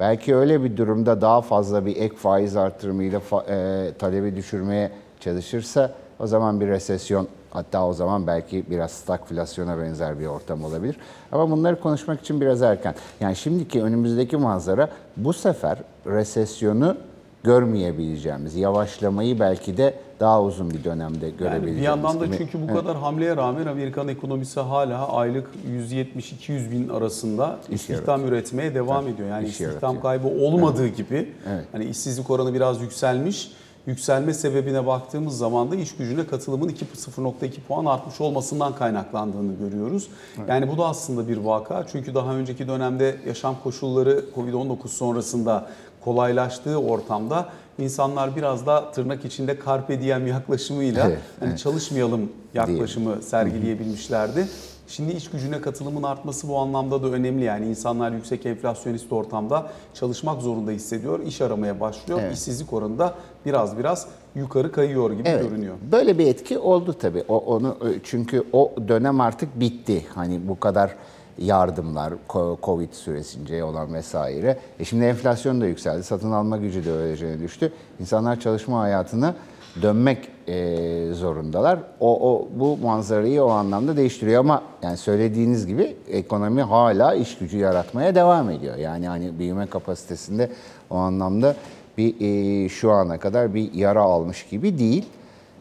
Belki 0.00 0.36
öyle 0.36 0.64
bir 0.64 0.76
durumda 0.76 1.20
daha 1.20 1.40
fazla 1.42 1.86
bir 1.86 1.96
ek 1.96 2.16
faiz 2.16 2.56
artırımıyla 2.56 3.20
fa- 3.30 3.44
e, 3.48 3.92
talebi 3.92 4.36
düşürmeye 4.36 4.90
çalışırsa 5.20 5.92
o 6.20 6.26
zaman 6.26 6.60
bir 6.60 6.66
resesyon 6.66 7.28
hatta 7.54 7.86
o 7.86 7.92
zaman 7.92 8.26
belki 8.26 8.64
biraz 8.70 8.90
stagflasyona 8.90 9.78
benzer 9.78 10.20
bir 10.20 10.26
ortam 10.26 10.64
olabilir. 10.64 10.96
Ama 11.32 11.50
bunları 11.50 11.80
konuşmak 11.80 12.20
için 12.20 12.40
biraz 12.40 12.62
erken. 12.62 12.94
Yani 13.20 13.36
şimdiki 13.36 13.82
önümüzdeki 13.82 14.36
manzara 14.36 14.88
bu 15.16 15.32
sefer 15.32 15.78
resesyonu 16.06 16.96
görmeyebileceğimiz, 17.44 18.54
yavaşlamayı 18.56 19.40
belki 19.40 19.76
de 19.76 19.94
daha 20.20 20.42
uzun 20.42 20.70
bir 20.70 20.84
dönemde 20.84 21.26
Yani 21.26 21.36
görebileceğimiz. 21.38 21.76
bir 21.80 21.82
yandan 21.82 22.20
da 22.20 22.36
çünkü 22.38 22.68
bu 22.68 22.74
kadar 22.74 22.96
hamleye 22.96 23.36
rağmen 23.36 23.66
Amerikan 23.66 24.08
ekonomisi 24.08 24.60
hala 24.60 25.08
aylık 25.08 25.46
170-200 25.90 26.70
bin 26.70 26.88
arasında 26.88 27.58
istihdam 27.68 28.26
üretmeye 28.28 28.74
devam 28.74 29.08
ediyor. 29.08 29.28
Yani 29.28 29.44
iş 29.46 29.50
istihdam 29.52 29.72
yaratıyor. 29.94 30.02
kaybı 30.02 30.28
olmadığı 30.28 30.88
gibi 30.88 31.32
Evet. 31.52 31.64
hani 31.72 31.84
işsizlik 31.84 32.30
oranı 32.30 32.54
biraz 32.54 32.80
yükselmiş. 32.82 33.52
Yükselme 33.86 34.34
sebebine 34.34 34.86
baktığımız 34.86 35.38
zaman 35.38 35.70
da 35.70 35.76
iş 35.76 35.96
gücüne 35.96 36.26
katılımın 36.26 36.68
2.0.2 36.68 37.60
puan 37.68 37.84
artmış 37.84 38.20
olmasından 38.20 38.74
kaynaklandığını 38.74 39.54
görüyoruz. 39.58 40.08
Yani 40.48 40.68
bu 40.68 40.78
da 40.78 40.86
aslında 40.86 41.28
bir 41.28 41.36
vaka. 41.36 41.86
Çünkü 41.92 42.14
daha 42.14 42.34
önceki 42.34 42.68
dönemde 42.68 43.16
yaşam 43.26 43.56
koşulları 43.62 44.24
Covid-19 44.36 44.88
sonrasında 44.88 45.66
kolaylaştığı 46.04 46.76
ortamda 46.80 47.48
insanlar 47.78 48.36
biraz 48.36 48.66
da 48.66 48.92
tırnak 48.92 49.24
içinde 49.24 49.58
carpe 49.66 50.00
diem 50.02 50.26
yaklaşımıyla 50.26 51.06
Evet, 51.06 51.18
hani 51.40 51.48
evet. 51.48 51.58
çalışmayalım 51.58 52.32
yaklaşımı 52.54 53.22
sergileyebilmişlerdi. 53.22 54.48
Şimdi 54.88 55.12
iş 55.12 55.30
gücüne 55.30 55.60
katılımın 55.60 56.02
artması 56.02 56.48
bu 56.48 56.58
anlamda 56.58 57.02
da 57.02 57.06
önemli. 57.06 57.44
Yani 57.44 57.66
insanlar 57.66 58.12
yüksek 58.12 58.46
enflasyonist 58.46 59.12
ortamda 59.12 59.66
çalışmak 59.94 60.42
zorunda 60.42 60.70
hissediyor, 60.70 61.20
iş 61.20 61.40
aramaya 61.40 61.80
başlıyor. 61.80 62.20
Evet. 62.22 62.34
İşsizlik 62.34 62.72
oranı 62.72 62.98
da 62.98 63.14
biraz 63.46 63.78
biraz 63.78 64.06
yukarı 64.34 64.72
kayıyor 64.72 65.12
gibi 65.12 65.28
Evet. 65.28 65.42
görünüyor. 65.42 65.74
Böyle 65.92 66.18
bir 66.18 66.26
etki 66.26 66.58
oldu 66.58 66.92
tabii. 66.92 67.24
O 67.28 67.38
onu 67.38 67.76
çünkü 68.02 68.44
o 68.52 68.72
dönem 68.88 69.20
artık 69.20 69.60
bitti. 69.60 70.06
Hani 70.14 70.48
bu 70.48 70.60
kadar 70.60 70.96
yardımlar, 71.38 72.14
Covid 72.62 72.92
süresince 72.92 73.64
olan 73.64 73.94
vesaire. 73.94 74.58
E 74.78 74.84
şimdi 74.84 75.04
enflasyon 75.04 75.60
da 75.60 75.66
yükseldi, 75.66 76.02
satın 76.02 76.32
alma 76.32 76.56
gücü 76.56 76.84
de 76.84 76.92
öylece 76.92 77.40
düştü. 77.40 77.72
İnsanlar 78.00 78.40
çalışma 78.40 78.80
hayatına 78.80 79.34
dönmek 79.82 80.28
e, 80.48 81.12
zorundalar. 81.12 81.78
O, 82.00 82.32
o 82.32 82.48
bu 82.56 82.76
manzarayı 82.76 83.42
o 83.42 83.48
anlamda 83.48 83.96
değiştiriyor 83.96 84.40
ama 84.40 84.62
yani 84.82 84.96
söylediğiniz 84.96 85.66
gibi 85.66 85.96
ekonomi 86.08 86.62
hala 86.62 87.14
iş 87.14 87.38
gücü 87.38 87.58
yaratmaya 87.58 88.14
devam 88.14 88.50
ediyor. 88.50 88.76
Yani 88.76 89.08
hani 89.08 89.38
büyüme 89.38 89.66
kapasitesinde 89.66 90.50
o 90.90 90.96
anlamda 90.96 91.56
bir 91.98 92.14
e, 92.20 92.68
şu 92.68 92.92
ana 92.92 93.18
kadar 93.18 93.54
bir 93.54 93.72
yara 93.72 94.02
almış 94.02 94.46
gibi 94.46 94.78
değil. 94.78 95.04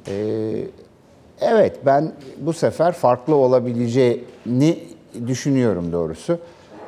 E, 0.07 0.15
evet 1.41 1.79
ben 1.85 2.11
bu 2.37 2.53
sefer 2.53 2.91
farklı 2.91 3.35
olabileceğini 3.35 4.79
düşünüyorum 5.27 5.91
doğrusu. 5.91 6.39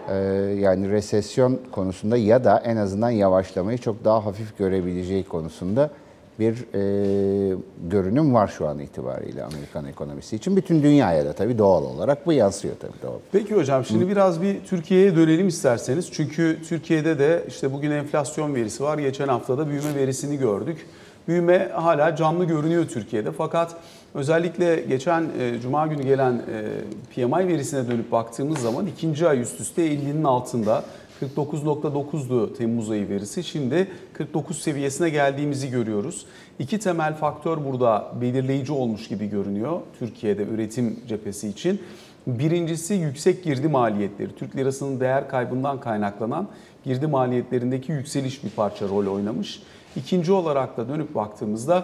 E, 0.09 0.15
yani 0.59 0.89
resesyon 0.89 1.59
konusunda 1.71 2.17
ya 2.17 2.43
da 2.43 2.57
en 2.65 2.77
azından 2.77 3.09
yavaşlamayı 3.09 3.77
çok 3.77 4.05
daha 4.05 4.25
hafif 4.25 4.57
görebileceği 4.57 5.23
konusunda 5.23 5.89
bir 6.39 6.53
e, 6.73 7.57
görünüm 7.89 8.33
var 8.33 8.47
şu 8.47 8.67
an 8.67 8.79
itibariyle 8.79 9.43
Amerikan 9.43 9.85
ekonomisi 9.85 10.35
için. 10.35 10.55
Bütün 10.55 10.83
dünyaya 10.83 11.25
da 11.25 11.33
tabii 11.33 11.57
doğal 11.57 11.83
olarak 11.83 12.25
bu 12.25 12.33
yansıyor 12.33 12.75
tabii 12.79 13.01
doğal. 13.03 13.19
Peki 13.31 13.55
hocam 13.55 13.85
şimdi 13.85 14.07
biraz 14.07 14.41
bir 14.41 14.65
Türkiye'ye 14.65 15.15
dönelim 15.15 15.47
isterseniz. 15.47 16.11
Çünkü 16.11 16.57
Türkiye'de 16.69 17.19
de 17.19 17.43
işte 17.47 17.73
bugün 17.73 17.91
enflasyon 17.91 18.55
verisi 18.55 18.83
var. 18.83 18.97
Geçen 18.97 19.27
haftada 19.27 19.67
büyüme 19.67 19.95
verisini 19.95 20.37
gördük. 20.37 20.85
Büyüme 21.27 21.69
hala 21.73 22.15
canlı 22.15 22.45
görünüyor 22.45 22.85
Türkiye'de. 22.87 23.31
Fakat 23.31 23.75
özellikle 24.13 24.81
geçen 24.81 25.25
e, 25.39 25.59
cuma 25.59 25.87
günü 25.87 26.03
gelen 26.03 26.33
e, 26.33 27.15
PMI 27.15 27.47
verisine 27.47 27.87
dönüp 27.87 28.11
baktığımız 28.11 28.59
zaman 28.59 28.87
ikinci 28.87 29.27
ay 29.27 29.41
üst 29.41 29.59
üste 29.59 29.87
50'nin 29.87 30.23
altında 30.23 30.83
49.9'du 31.21 32.53
Temmuz 32.53 32.91
ayı 32.91 33.09
verisi. 33.09 33.43
Şimdi 33.43 33.87
49 34.13 34.57
seviyesine 34.61 35.09
geldiğimizi 35.09 35.69
görüyoruz. 35.69 36.25
İki 36.59 36.79
temel 36.79 37.15
faktör 37.15 37.65
burada 37.65 38.11
belirleyici 38.21 38.71
olmuş 38.71 39.07
gibi 39.07 39.29
görünüyor 39.29 39.79
Türkiye'de 39.99 40.43
üretim 40.43 40.99
cephesi 41.07 41.47
için. 41.47 41.81
Birincisi 42.27 42.93
yüksek 42.93 43.43
girdi 43.43 43.67
maliyetleri. 43.67 44.35
Türk 44.35 44.55
lirasının 44.55 44.99
değer 44.99 45.29
kaybından 45.29 45.79
kaynaklanan 45.79 46.47
girdi 46.85 47.07
maliyetlerindeki 47.07 47.91
yükseliş 47.91 48.43
bir 48.43 48.49
parça 48.49 48.87
rol 48.87 49.07
oynamış. 49.07 49.61
İkinci 49.95 50.31
olarak 50.31 50.77
da 50.77 50.89
dönüp 50.89 51.15
baktığımızda 51.15 51.83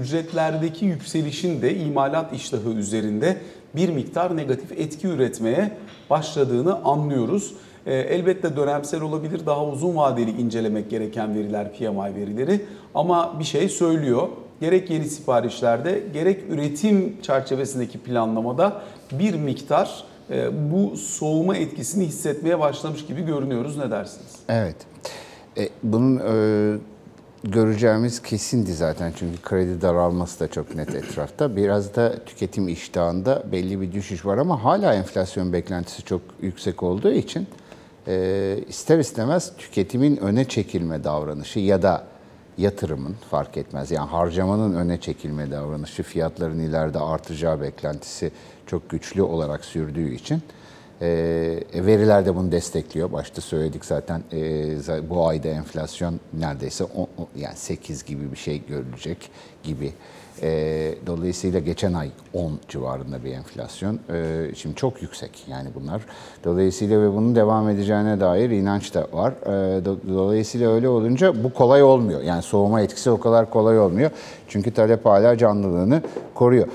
ücretlerdeki 0.00 0.84
yükselişin 0.84 1.62
de 1.62 1.76
imalat 1.76 2.32
iştahı 2.32 2.70
üzerinde 2.70 3.36
bir 3.76 3.88
miktar 3.88 4.36
negatif 4.36 4.72
etki 4.72 5.06
üretmeye 5.06 5.76
başladığını 6.10 6.84
anlıyoruz. 6.84 7.54
E, 7.86 7.94
Elbette 7.94 8.56
dönemsel 8.56 9.02
olabilir, 9.02 9.46
daha 9.46 9.66
uzun 9.66 9.96
vadeli 9.96 10.30
incelemek 10.30 10.90
gereken 10.90 11.34
veriler 11.34 11.72
PMI 11.72 12.14
verileri 12.16 12.60
ama 12.94 13.36
bir 13.38 13.44
şey 13.44 13.68
söylüyor. 13.68 14.28
Gerek 14.60 14.90
yeni 14.90 15.04
siparişlerde 15.04 16.02
gerek 16.12 16.40
üretim 16.50 17.16
çerçevesindeki 17.22 17.98
planlamada 17.98 18.82
bir 19.12 19.34
miktar 19.34 20.04
e, 20.30 20.70
bu 20.72 20.96
soğuma 20.96 21.56
etkisini 21.56 22.06
hissetmeye 22.06 22.60
başlamış 22.60 23.06
gibi 23.06 23.22
görünüyoruz. 23.22 23.76
Ne 23.76 23.90
dersiniz? 23.90 24.36
Evet. 24.48 24.76
E, 25.58 25.68
bunun 25.82 26.16
e, 26.16 26.78
göreceğimiz 27.44 28.22
kesindi 28.22 28.72
zaten 28.72 29.12
çünkü 29.16 29.42
kredi 29.42 29.80
daralması 29.82 30.40
da 30.40 30.48
çok 30.48 30.74
net 30.74 30.94
etrafta. 30.94 31.56
Biraz 31.56 31.94
da 31.96 32.24
tüketim 32.26 32.68
iştahında 32.68 33.42
belli 33.52 33.80
bir 33.80 33.92
düşüş 33.92 34.26
var 34.26 34.38
ama 34.38 34.64
hala 34.64 34.94
enflasyon 34.94 35.52
beklentisi 35.52 36.02
çok 36.02 36.20
yüksek 36.42 36.82
olduğu 36.82 37.12
için 37.12 37.46
e, 38.10 38.64
ister 38.68 38.98
istemez 38.98 39.52
tüketimin 39.58 40.16
öne 40.16 40.44
çekilme 40.44 41.04
davranışı 41.04 41.58
ya 41.58 41.82
da 41.82 42.04
yatırımın 42.58 43.16
fark 43.30 43.56
etmez. 43.56 43.90
Yani 43.90 44.08
harcamanın 44.08 44.74
öne 44.74 45.00
çekilme 45.00 45.50
davranışı 45.50 46.02
fiyatların 46.02 46.58
ileride 46.58 46.98
artacağı 46.98 47.60
beklentisi 47.60 48.30
çok 48.66 48.90
güçlü 48.90 49.22
olarak 49.22 49.64
sürdüğü 49.64 50.14
için 50.14 50.42
e, 51.02 51.06
veriler 51.74 52.26
de 52.26 52.36
bunu 52.36 52.52
destekliyor. 52.52 53.12
Başta 53.12 53.40
söyledik 53.40 53.84
zaten 53.84 54.22
e, 54.32 55.10
bu 55.10 55.28
ayda 55.28 55.48
enflasyon 55.48 56.20
neredeyse 56.32 56.84
on- 56.84 57.08
on- 57.18 57.28
yani 57.36 57.56
8 57.56 58.04
gibi 58.04 58.32
bir 58.32 58.36
şey 58.36 58.62
görülecek 58.68 59.30
gibi. 59.62 59.92
E, 60.42 60.94
dolayısıyla 61.06 61.60
geçen 61.60 61.92
ay 61.92 62.10
10 62.34 62.52
civarında 62.68 63.24
bir 63.24 63.32
enflasyon. 63.32 63.98
E, 64.12 64.46
şimdi 64.54 64.74
çok 64.74 65.02
yüksek 65.02 65.44
yani 65.48 65.68
bunlar. 65.74 66.02
Dolayısıyla 66.44 67.02
ve 67.02 67.12
bunun 67.12 67.34
devam 67.34 67.68
edeceğine 67.68 68.20
dair 68.20 68.50
inanç 68.50 68.94
da 68.94 69.06
var. 69.12 69.32
E, 69.46 69.48
do- 69.84 70.14
dolayısıyla 70.14 70.70
öyle 70.70 70.88
olunca 70.88 71.44
bu 71.44 71.52
kolay 71.52 71.82
olmuyor. 71.82 72.22
Yani 72.22 72.42
soğuma 72.42 72.80
etkisi 72.80 73.10
o 73.10 73.20
kadar 73.20 73.50
kolay 73.50 73.78
olmuyor. 73.78 74.10
Çünkü 74.48 74.70
talep 74.74 75.06
hala 75.06 75.38
canlılığını 75.38 76.02
koruyor. 76.34 76.66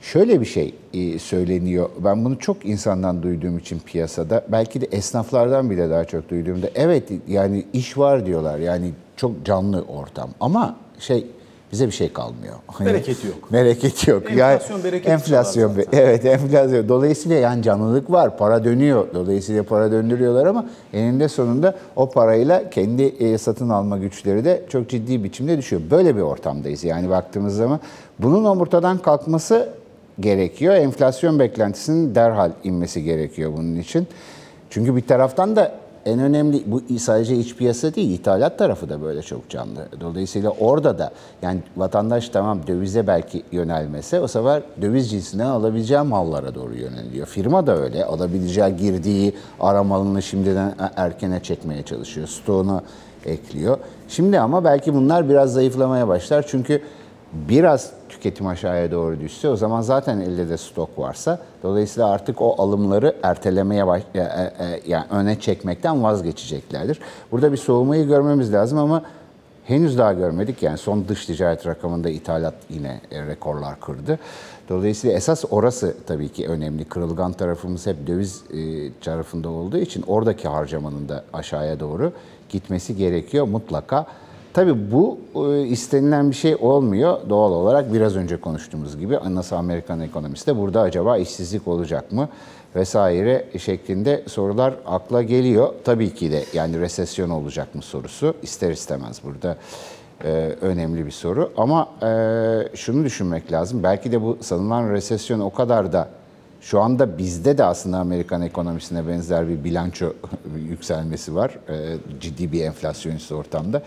Şöyle 0.00 0.40
bir 0.40 0.46
şey 0.46 0.74
e, 0.94 1.18
söyleniyor. 1.18 1.90
Ben 1.98 2.24
bunu 2.24 2.38
çok 2.38 2.66
insandan 2.66 3.22
duyduğum 3.22 3.58
için 3.58 3.78
piyasada, 3.78 4.44
belki 4.48 4.80
de 4.80 4.86
esnaflardan 4.86 5.70
bile 5.70 5.90
daha 5.90 6.04
çok 6.04 6.28
duyduğumda. 6.30 6.66
Evet 6.74 7.08
yani 7.28 7.64
iş 7.72 7.98
var 7.98 8.26
diyorlar. 8.26 8.58
Yani 8.58 8.92
çok 9.16 9.44
canlı 9.44 9.82
ortam. 9.82 10.30
Ama 10.40 10.76
şey 10.98 11.26
bize 11.72 11.86
bir 11.86 11.92
şey 11.92 12.12
kalmıyor. 12.12 12.54
Hani 12.66 12.86
Bereketi 12.88 13.26
yok. 13.26 13.52
Bereketi 13.52 14.10
yok. 14.10 14.30
Enflasyon 14.30 14.84
bereketi 14.84 15.10
Enflasyon 15.10 15.76
be- 15.76 15.84
evet 15.92 16.24
enflasyon. 16.24 16.88
Dolayısıyla 16.88 17.36
yani 17.36 17.62
canlılık 17.62 18.10
var. 18.10 18.38
Para 18.38 18.64
dönüyor. 18.64 19.06
Dolayısıyla 19.14 19.62
para 19.62 19.92
döndürüyorlar 19.92 20.46
ama 20.46 20.66
eninde 20.92 21.28
sonunda 21.28 21.74
o 21.96 22.10
parayla 22.10 22.70
kendi 22.70 23.02
e, 23.02 23.38
satın 23.38 23.68
alma 23.68 23.98
güçleri 23.98 24.44
de 24.44 24.62
çok 24.68 24.88
ciddi 24.88 25.24
biçimde 25.24 25.58
düşüyor. 25.58 25.82
Böyle 25.90 26.16
bir 26.16 26.20
ortamdayız. 26.20 26.84
Yani 26.84 27.10
baktığımız 27.10 27.56
zaman 27.56 27.80
bunun 28.18 28.44
omurtadan 28.44 28.98
kalkması 28.98 29.68
gerekiyor. 30.20 30.74
Enflasyon 30.74 31.38
beklentisinin 31.38 32.14
derhal 32.14 32.50
inmesi 32.64 33.02
gerekiyor 33.02 33.52
bunun 33.56 33.76
için. 33.76 34.06
Çünkü 34.70 34.96
bir 34.96 35.06
taraftan 35.06 35.56
da 35.56 35.72
en 36.06 36.18
önemli 36.18 36.62
bu 36.66 36.98
sadece 36.98 37.36
iç 37.36 37.56
piyasa 37.56 37.94
değil, 37.94 38.10
ithalat 38.10 38.58
tarafı 38.58 38.88
da 38.88 39.02
böyle 39.02 39.22
çok 39.22 39.48
canlı. 39.48 39.88
Dolayısıyla 40.00 40.50
orada 40.50 40.98
da 40.98 41.10
yani 41.42 41.60
vatandaş 41.76 42.28
tamam 42.28 42.66
dövize 42.66 43.06
belki 43.06 43.42
yönelmese 43.52 44.20
o 44.20 44.28
sefer 44.28 44.62
döviz 44.82 45.10
cinsinden 45.10 45.46
alabileceği 45.46 46.00
mallara 46.00 46.54
doğru 46.54 46.74
yöneliyor. 46.74 47.26
Firma 47.26 47.66
da 47.66 47.76
öyle 47.76 48.04
alabileceği 48.04 48.76
girdiği 48.76 49.34
aramalını 49.60 50.22
şimdiden 50.22 50.74
erkene 50.96 51.42
çekmeye 51.42 51.82
çalışıyor. 51.82 52.26
Stoğunu 52.26 52.82
ekliyor. 53.26 53.78
Şimdi 54.08 54.40
ama 54.40 54.64
belki 54.64 54.94
bunlar 54.94 55.28
biraz 55.28 55.52
zayıflamaya 55.52 56.08
başlar. 56.08 56.44
Çünkü 56.48 56.82
biraz 57.32 57.90
tüketim 58.22 58.46
aşağıya 58.46 58.90
doğru 58.90 59.20
düşse 59.20 59.48
o 59.48 59.56
zaman 59.56 59.80
zaten 59.80 60.20
elde 60.20 60.48
de 60.48 60.56
stok 60.56 60.98
varsa 60.98 61.38
dolayısıyla 61.62 62.08
artık 62.08 62.42
o 62.42 62.62
alımları 62.62 63.16
ertelemeye 63.22 63.86
baş, 63.86 64.02
e, 64.14 64.18
e, 64.18 64.80
yani 64.86 65.04
öne 65.10 65.40
çekmekten 65.40 66.02
vazgeçeceklerdir. 66.02 66.98
Burada 67.32 67.52
bir 67.52 67.56
soğumayı 67.56 68.06
görmemiz 68.06 68.52
lazım 68.52 68.78
ama 68.78 69.02
henüz 69.64 69.98
daha 69.98 70.12
görmedik. 70.12 70.62
Yani 70.62 70.78
son 70.78 71.08
dış 71.08 71.26
ticaret 71.26 71.66
rakamında 71.66 72.10
ithalat 72.10 72.54
yine 72.70 73.00
e, 73.10 73.26
rekorlar 73.26 73.80
kırdı. 73.80 74.18
Dolayısıyla 74.68 75.16
esas 75.16 75.44
orası 75.50 75.96
tabii 76.06 76.28
ki 76.28 76.48
önemli. 76.48 76.84
Kırılgan 76.84 77.32
tarafımız 77.32 77.86
hep 77.86 78.06
döviz 78.06 78.42
e, 78.52 78.92
tarafında 79.00 79.48
olduğu 79.48 79.78
için 79.78 80.04
oradaki 80.06 80.48
harcamanın 80.48 81.08
da 81.08 81.24
aşağıya 81.32 81.80
doğru 81.80 82.12
gitmesi 82.48 82.96
gerekiyor 82.96 83.48
mutlaka. 83.48 84.06
Tabii 84.54 84.92
bu 84.92 85.18
e, 85.34 85.66
istenilen 85.66 86.30
bir 86.30 86.36
şey 86.36 86.56
olmuyor. 86.56 87.18
Doğal 87.28 87.52
olarak 87.52 87.92
biraz 87.92 88.16
önce 88.16 88.36
konuştuğumuz 88.36 88.98
gibi 88.98 89.18
nasıl 89.30 89.56
Amerikan 89.56 90.00
ekonomisi 90.00 90.46
de 90.46 90.56
burada 90.58 90.80
acaba 90.80 91.18
işsizlik 91.18 91.68
olacak 91.68 92.12
mı 92.12 92.28
vesaire 92.76 93.44
şeklinde 93.58 94.22
sorular 94.26 94.74
akla 94.86 95.22
geliyor. 95.22 95.72
Tabii 95.84 96.14
ki 96.14 96.32
de 96.32 96.44
yani 96.52 96.80
resesyon 96.80 97.30
olacak 97.30 97.74
mı 97.74 97.82
sorusu 97.82 98.34
ister 98.42 98.70
istemez 98.70 99.20
burada 99.24 99.56
e, 100.24 100.56
önemli 100.60 101.06
bir 101.06 101.10
soru. 101.10 101.52
Ama 101.56 101.88
e, 102.02 102.76
şunu 102.76 103.04
düşünmek 103.04 103.52
lazım. 103.52 103.82
Belki 103.82 104.12
de 104.12 104.22
bu 104.22 104.38
sanılan 104.40 104.90
resesyon 104.90 105.40
o 105.40 105.50
kadar 105.50 105.92
da 105.92 106.08
şu 106.60 106.80
anda 106.80 107.18
bizde 107.18 107.58
de 107.58 107.64
aslında 107.64 107.98
Amerikan 107.98 108.42
ekonomisine 108.42 109.08
benzer 109.08 109.48
bir 109.48 109.64
bilanço 109.64 110.12
yükselmesi 110.68 111.34
var. 111.34 111.58
Ciddi 112.20 112.52
bir 112.52 112.64
enflasyonist 112.64 113.32
ortamda. 113.32 113.82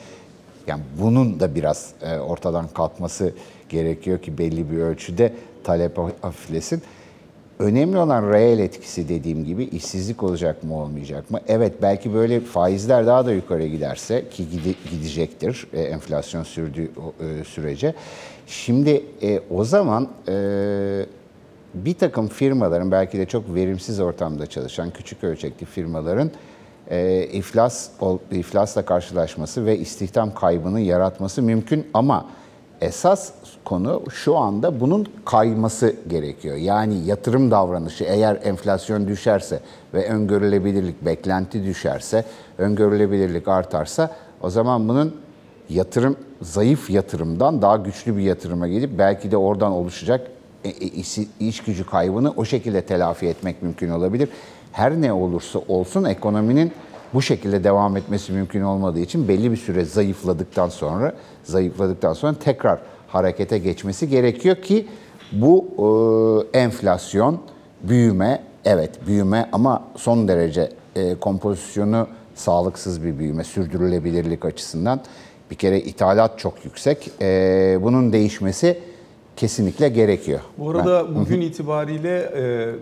Yani 0.67 0.81
bunun 1.01 1.39
da 1.39 1.55
biraz 1.55 1.91
e, 2.01 2.17
ortadan 2.17 2.67
kalkması 2.67 3.33
gerekiyor 3.69 4.19
ki 4.19 4.37
belli 4.37 4.71
bir 4.71 4.77
ölçüde 4.77 5.33
talep 5.63 5.97
hafiflesin. 6.21 6.81
Önemli 7.59 7.97
olan 7.97 8.31
reel 8.33 8.59
etkisi 8.59 9.09
dediğim 9.09 9.45
gibi 9.45 9.63
işsizlik 9.63 10.23
olacak 10.23 10.63
mı 10.63 10.75
olmayacak 10.77 11.31
mı? 11.31 11.39
Evet 11.47 11.73
belki 11.81 12.13
böyle 12.13 12.39
faizler 12.39 13.07
daha 13.07 13.25
da 13.25 13.33
yukarı 13.33 13.67
giderse 13.67 14.29
ki 14.29 14.43
gide- 14.43 14.91
gidecektir 14.91 15.67
e, 15.73 15.81
enflasyon 15.81 16.43
sürdüğü 16.43 16.83
e, 16.83 17.43
sürece. 17.43 17.93
Şimdi 18.47 19.03
o 19.49 19.63
zaman 19.63 20.07
bir 21.73 21.93
takım 21.93 22.27
firmaların 22.27 22.91
belki 22.91 23.17
de 23.17 23.25
çok 23.25 23.55
verimsiz 23.55 23.99
ortamda 23.99 24.47
çalışan 24.47 24.89
küçük 24.89 25.23
ölçekli 25.23 25.65
firmaların 25.65 26.31
e, 26.91 27.23
iflas 27.23 27.89
iflasla 28.31 28.85
karşılaşması 28.85 29.65
ve 29.65 29.77
istihdam 29.77 30.33
kaybını 30.33 30.79
yaratması 30.79 31.41
mümkün 31.41 31.87
ama 31.93 32.25
esas 32.81 33.31
konu 33.65 34.03
şu 34.11 34.37
anda 34.37 34.79
bunun 34.79 35.07
kayması 35.25 35.95
gerekiyor. 36.07 36.55
Yani 36.55 37.05
yatırım 37.05 37.51
davranışı 37.51 38.03
eğer 38.03 38.39
enflasyon 38.43 39.07
düşerse 39.07 39.59
ve 39.93 40.09
öngörülebilirlik 40.09 41.05
beklenti 41.05 41.65
düşerse, 41.65 42.25
öngörülebilirlik 42.57 43.47
artarsa 43.47 44.15
o 44.41 44.49
zaman 44.49 44.89
bunun 44.89 45.15
yatırım 45.69 46.17
zayıf 46.41 46.89
yatırımdan 46.89 47.61
daha 47.61 47.77
güçlü 47.77 48.17
bir 48.17 48.21
yatırıma 48.21 48.67
gelip 48.67 48.97
belki 48.97 49.31
de 49.31 49.37
oradan 49.37 49.71
oluşacak 49.71 50.27
e, 50.63 50.69
e, 50.69 50.87
iş 51.39 51.63
gücü 51.63 51.85
kaybını 51.85 52.33
o 52.37 52.45
şekilde 52.45 52.81
telafi 52.81 53.27
etmek 53.27 53.61
mümkün 53.61 53.89
olabilir. 53.89 54.29
Her 54.75 55.01
ne 55.01 55.13
olursa 55.13 55.59
olsun 55.67 56.03
ekonominin 56.03 56.71
bu 57.13 57.21
şekilde 57.21 57.63
devam 57.63 57.97
etmesi 57.97 58.31
mümkün 58.31 58.61
olmadığı 58.61 58.99
için 58.99 59.27
belli 59.27 59.51
bir 59.51 59.57
süre 59.57 59.85
zayıfladıktan 59.85 60.69
sonra 60.69 61.13
zayıfladıktan 61.43 62.13
sonra 62.13 62.33
tekrar 62.33 62.79
harekete 63.07 63.57
geçmesi 63.57 64.09
gerekiyor 64.09 64.55
ki 64.55 64.87
bu 65.31 65.65
e, 66.53 66.59
enflasyon, 66.59 67.39
büyüme, 67.83 68.43
evet 68.65 69.07
büyüme 69.07 69.49
ama 69.51 69.83
son 69.95 70.27
derece 70.27 70.69
e, 70.95 71.15
kompozisyonu 71.15 72.07
sağlıksız 72.35 73.03
bir 73.03 73.19
büyüme, 73.19 73.43
sürdürülebilirlik 73.43 74.45
açısından 74.45 75.01
bir 75.51 75.55
kere 75.55 75.79
ithalat 75.79 76.39
çok 76.39 76.65
yüksek. 76.65 77.11
E, 77.21 77.79
bunun 77.81 78.13
değişmesi 78.13 78.79
kesinlikle 79.35 79.89
gerekiyor. 79.89 80.39
Bu 80.57 80.69
arada 80.69 81.15
bugün 81.15 81.41
itibariyle 81.41 82.19
e, 82.19 82.41
e, 82.41 82.75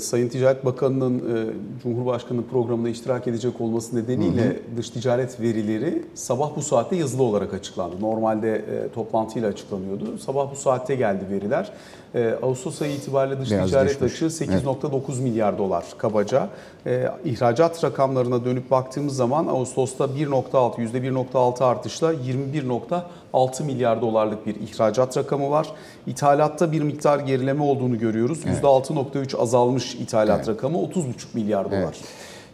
Sayın 0.00 0.28
Ticaret 0.28 0.64
Bakanı'nın 0.64 1.18
e, 1.18 1.52
Cumhurbaşkanı 1.82 2.46
programına 2.46 2.88
iştirak 2.88 3.28
edecek 3.28 3.60
olması 3.60 3.96
nedeniyle 3.96 4.60
dış 4.76 4.90
ticaret 4.90 5.40
verileri 5.40 6.02
sabah 6.14 6.56
bu 6.56 6.62
saatte 6.62 6.96
yazılı 6.96 7.22
olarak 7.22 7.54
açıklandı. 7.54 7.96
Normalde 8.00 8.54
e, 8.54 8.92
toplantıyla 8.94 9.48
açıklanıyordu. 9.48 10.18
Sabah 10.18 10.50
bu 10.52 10.56
saatte 10.56 10.94
geldi 10.94 11.24
veriler. 11.30 11.72
E, 12.14 12.34
Ağustos 12.42 12.82
ayı 12.82 12.92
itibariyle 12.94 13.40
dış 13.40 13.50
Biraz 13.50 13.66
ticaret 13.68 13.90
düşmüş. 13.90 14.22
açığı 14.22 14.44
8.9 14.44 15.20
milyar 15.22 15.58
dolar 15.58 15.84
kabaca. 15.98 16.48
E, 16.86 17.04
ihracat 17.24 17.84
rakamlarına 17.84 18.44
dönüp 18.44 18.70
baktığımız 18.70 19.16
zaman 19.16 19.46
Ağustos'ta 19.46 20.04
1.6 20.04 20.76
%1.6 20.76 21.64
artışla 21.64 22.12
21.6 22.14 23.64
milyar 23.64 24.00
dolarlık 24.00 24.46
bir 24.46 24.54
ihracat 24.54 25.16
rakamı 25.16 25.50
var. 25.50 25.66
İthalatta 26.06 26.72
bir 26.72 26.82
miktar 26.82 27.18
gerileme 27.18 27.62
olduğunu 27.62 27.98
görüyoruz. 27.98 28.38
%6.3 28.62 29.36
azalmış 29.36 29.94
ithalat 29.94 30.48
rakamı 30.48 30.78
30.5 30.78 31.12
milyar 31.34 31.64
dolar. 31.64 31.76
Evet. 31.82 32.00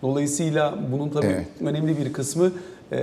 Dolayısıyla 0.03 0.75
bunun 0.93 1.09
tabii 1.09 1.27
Evet. 1.27 1.47
önemli 1.61 1.99
bir 1.99 2.13
kısmı 2.13 2.53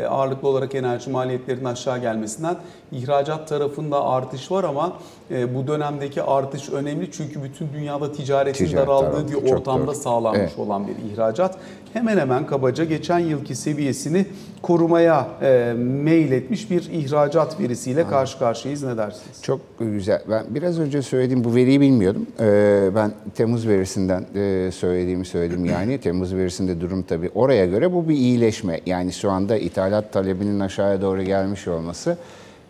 ağırlıklı 0.09 0.47
olarak 0.47 0.75
enerji 0.75 1.09
maliyetlerinin 1.09 1.65
aşağı 1.65 1.99
gelmesinden 1.99 2.55
ihracat 2.91 3.47
tarafında 3.47 4.05
artış 4.05 4.51
var 4.51 4.63
ama 4.63 4.93
e, 5.31 5.55
bu 5.55 5.67
dönemdeki 5.67 6.23
artış 6.23 6.69
önemli 6.69 7.11
çünkü 7.11 7.43
bütün 7.43 7.73
dünyada 7.73 8.11
ticaretin 8.11 8.65
Ticaret 8.65 8.87
daraldığı 8.87 9.11
tarafı, 9.11 9.27
bir 9.43 9.49
çok 9.49 9.59
ortamda 9.59 9.87
doğru. 9.87 9.95
sağlanmış 9.95 10.39
Evet. 10.41 10.59
olan 10.59 10.87
bir 10.87 11.13
ihracat 11.13 11.57
hemen 11.93 12.17
hemen 12.17 12.47
kabaca 12.47 12.83
geçen 12.83 13.19
yılki 13.19 13.55
seviyesini 13.55 14.25
korumaya 14.61 15.27
e, 15.41 15.73
meyletmiş 15.77 16.71
bir 16.71 16.89
ihracat 16.91 17.59
verisiyle 17.59 18.07
karşı 18.07 18.39
karşıyayız 18.39 18.83
ne 18.83 18.97
dersiniz? 18.97 19.41
Çok 19.41 19.61
güzel. 19.79 20.21
Ben 20.29 20.45
biraz 20.49 20.79
önce 20.79 21.01
söylediğim 21.01 21.43
bu 21.43 21.55
veriyi 21.55 21.81
bilmiyordum. 21.81 22.27
Ee, 22.39 22.89
ben 22.95 23.11
Temmuz 23.35 23.67
verisinden 23.67 24.25
e, 24.35 24.71
söylediğimi 24.71 25.25
söyledim 25.25 25.65
yani. 25.65 25.97
Temmuz 26.01 26.35
verisinde 26.35 26.81
durum 26.81 27.03
tabii 27.03 27.29
oraya 27.35 27.65
göre 27.65 27.93
bu 27.93 28.09
bir 28.09 28.15
iyileşme. 28.15 28.79
Yani 28.85 29.13
şu 29.13 29.31
anda 29.31 29.57
ithalat 29.57 30.13
talebinin 30.13 30.59
aşağıya 30.59 31.01
doğru 31.01 31.23
gelmiş 31.23 31.67
olması 31.67 32.17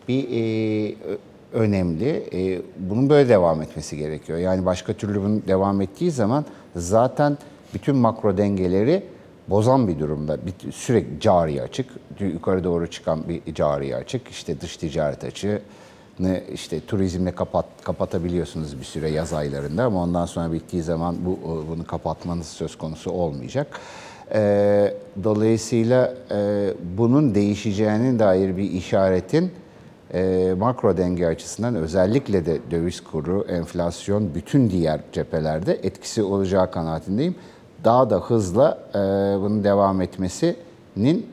bir 0.08 0.24
e, 0.32 0.96
önemli. 1.54 2.24
E, 2.34 2.62
bunun 2.78 3.10
böyle 3.10 3.30
devam 3.30 3.62
etmesi 3.62 3.98
gerekiyor. 3.98 4.40
Yani 4.40 4.66
başka 4.66 4.94
türlü 4.94 5.22
bunun 5.22 5.44
devam 5.48 5.82
ettiği 5.82 6.12
zaman 6.12 6.46
zaten 6.76 7.38
bütün 7.74 7.96
makro 7.96 8.38
dengeleri 8.38 9.04
bozan 9.48 9.88
bir 9.88 10.00
durumda. 10.00 10.38
Bir, 10.46 10.72
sürekli 10.72 11.20
cari 11.20 11.62
açık, 11.62 11.90
yukarı 12.20 12.64
doğru 12.64 12.88
çıkan 12.88 13.24
bir 13.28 13.54
cari 13.56 13.96
açık, 13.96 14.28
işte 14.28 14.62
dış 14.62 14.78
ticaret 14.78 15.24
açığı, 15.24 15.62
işte 16.54 16.80
turizmle 16.86 17.32
kapat 17.32 17.66
kapatabiliyorsunuz 17.84 18.80
bir 18.80 18.86
süre 18.86 19.10
yaz 19.10 19.34
aylarında 19.34 19.84
ama 19.84 20.04
ondan 20.04 20.26
sonra 20.26 20.52
bittiği 20.52 20.84
zaman 20.84 21.16
bu 21.26 21.66
bunu 21.70 21.86
kapatmanız 21.86 22.48
söz 22.48 22.78
konusu 22.78 23.12
olmayacak. 23.12 23.80
Ee, 24.34 24.94
dolayısıyla 25.24 26.14
e, 26.32 26.70
bunun 26.98 27.36
değişeceğine 27.36 28.20
dair 28.20 28.58
bir 28.58 28.72
işaretin 28.72 29.52
e, 30.14 30.54
makro 30.58 30.98
denge 30.98 31.28
açısından 31.28 31.76
özellikle 31.76 32.46
de 32.46 32.58
döviz 32.72 33.02
kuru, 33.02 33.46
enflasyon, 33.50 34.36
bütün 34.36 34.70
diğer 34.70 35.02
cephelerde 35.12 35.74
etkisi 35.74 36.24
olacağı 36.24 36.72
kanaatindeyim. 36.72 37.36
Daha 37.84 38.10
da 38.10 38.20
hızla 38.20 38.78
e, 38.90 38.98
bunun 39.42 39.64
devam 39.64 40.02
etmesinin 40.02 41.28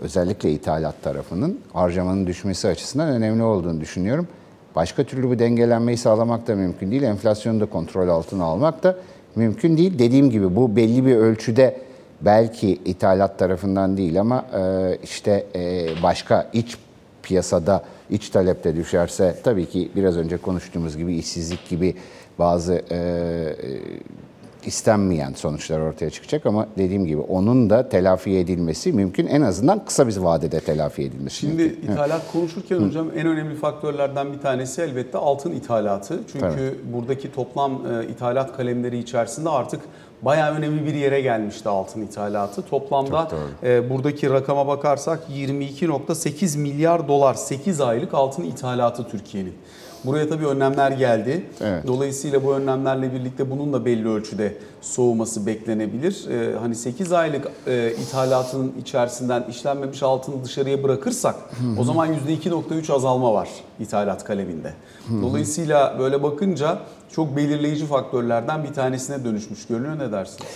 özellikle 0.00 0.52
ithalat 0.52 1.02
tarafının 1.02 1.60
harcamanın 1.72 2.26
düşmesi 2.26 2.68
açısından 2.68 3.08
önemli 3.08 3.42
olduğunu 3.42 3.80
düşünüyorum. 3.80 4.28
Başka 4.76 5.04
türlü 5.04 5.30
bu 5.30 5.38
dengelenmeyi 5.38 5.98
sağlamak 5.98 6.46
da 6.46 6.54
mümkün 6.54 6.90
değil. 6.90 7.02
Enflasyonu 7.02 7.60
da 7.60 7.66
kontrol 7.66 8.08
altına 8.08 8.44
almak 8.44 8.82
da 8.82 8.96
mümkün 9.36 9.76
değil. 9.76 9.98
Dediğim 9.98 10.30
gibi 10.30 10.56
bu 10.56 10.76
belli 10.76 11.06
bir 11.06 11.16
ölçüde 11.16 11.76
belki 12.20 12.72
ithalat 12.72 13.38
tarafından 13.38 13.96
değil 13.96 14.20
ama 14.20 14.44
e, 14.58 14.98
işte 15.02 15.46
e, 15.54 15.86
başka 16.02 16.50
iç 16.52 16.76
piyasada 17.22 17.84
iç 18.10 18.30
talepte 18.30 18.76
düşerse 18.76 19.36
tabii 19.44 19.66
ki 19.66 19.90
biraz 19.96 20.16
önce 20.16 20.36
konuştuğumuz 20.36 20.96
gibi 20.96 21.16
işsizlik 21.16 21.68
gibi 21.68 21.94
bazı 22.38 22.82
e, 22.90 22.98
istenmeyen 24.66 25.32
sonuçlar 25.32 25.80
ortaya 25.80 26.10
çıkacak 26.10 26.46
ama 26.46 26.66
dediğim 26.78 27.06
gibi 27.06 27.20
onun 27.20 27.70
da 27.70 27.88
telafi 27.88 28.36
edilmesi 28.36 28.92
mümkün. 28.92 29.26
En 29.26 29.42
azından 29.42 29.84
kısa 29.84 30.08
bir 30.08 30.16
vadede 30.16 30.60
telafi 30.60 31.02
edilmesi 31.02 31.36
Şimdi 31.36 31.62
mümkün. 31.62 31.92
ithalat 31.92 32.32
konuşurken 32.32 32.76
hocam 32.76 33.06
en 33.16 33.26
önemli 33.26 33.54
faktörlerden 33.54 34.32
bir 34.32 34.38
tanesi 34.38 34.82
elbette 34.82 35.18
altın 35.18 35.52
ithalatı. 35.52 36.20
Çünkü 36.32 36.40
Tabii. 36.40 36.92
buradaki 36.92 37.32
toplam 37.32 37.72
e, 37.72 38.06
ithalat 38.06 38.56
kalemleri 38.56 38.98
içerisinde 38.98 39.50
artık 39.50 39.80
bayağı 40.22 40.54
önemli 40.54 40.86
bir 40.86 40.94
yere 40.94 41.20
gelmişti 41.20 41.68
altın 41.68 42.02
ithalatı. 42.02 42.62
Toplamda 42.62 43.28
e, 43.62 43.90
buradaki 43.90 44.30
rakama 44.30 44.66
bakarsak 44.66 45.20
22.8 45.34 46.58
milyar 46.58 47.08
dolar 47.08 47.34
8 47.34 47.80
aylık 47.80 48.14
altın 48.14 48.42
ithalatı 48.42 49.08
Türkiye'nin. 49.08 49.54
Buraya 50.04 50.28
tabii 50.28 50.46
önlemler 50.46 50.90
geldi. 50.92 51.46
Evet. 51.60 51.86
Dolayısıyla 51.86 52.44
bu 52.44 52.54
önlemlerle 52.54 53.12
birlikte 53.12 53.50
bunun 53.50 53.72
da 53.72 53.84
belli 53.84 54.08
ölçüde 54.08 54.54
soğuması 54.80 55.46
beklenebilir. 55.46 56.26
Ee, 56.30 56.56
hani 56.58 56.74
8 56.74 57.12
aylık 57.12 57.48
e, 57.66 57.92
ithalatının 58.02 58.72
içerisinden 58.80 59.42
işlenmemiş 59.50 60.02
altını 60.02 60.44
dışarıya 60.44 60.82
bırakırsak 60.82 61.34
o 61.78 61.84
zaman 61.84 62.08
%2.3 62.28 62.92
azalma 62.92 63.34
var 63.34 63.48
ithalat 63.80 64.24
kaleminde. 64.24 64.72
Dolayısıyla 65.22 65.96
böyle 65.98 66.22
bakınca 66.22 66.78
çok 67.12 67.36
belirleyici 67.36 67.86
faktörlerden 67.86 68.64
bir 68.64 68.72
tanesine 68.72 69.24
dönüşmüş 69.24 69.66
görünüyor. 69.66 69.98
Ne 69.98 70.12
dersiniz? 70.12 70.50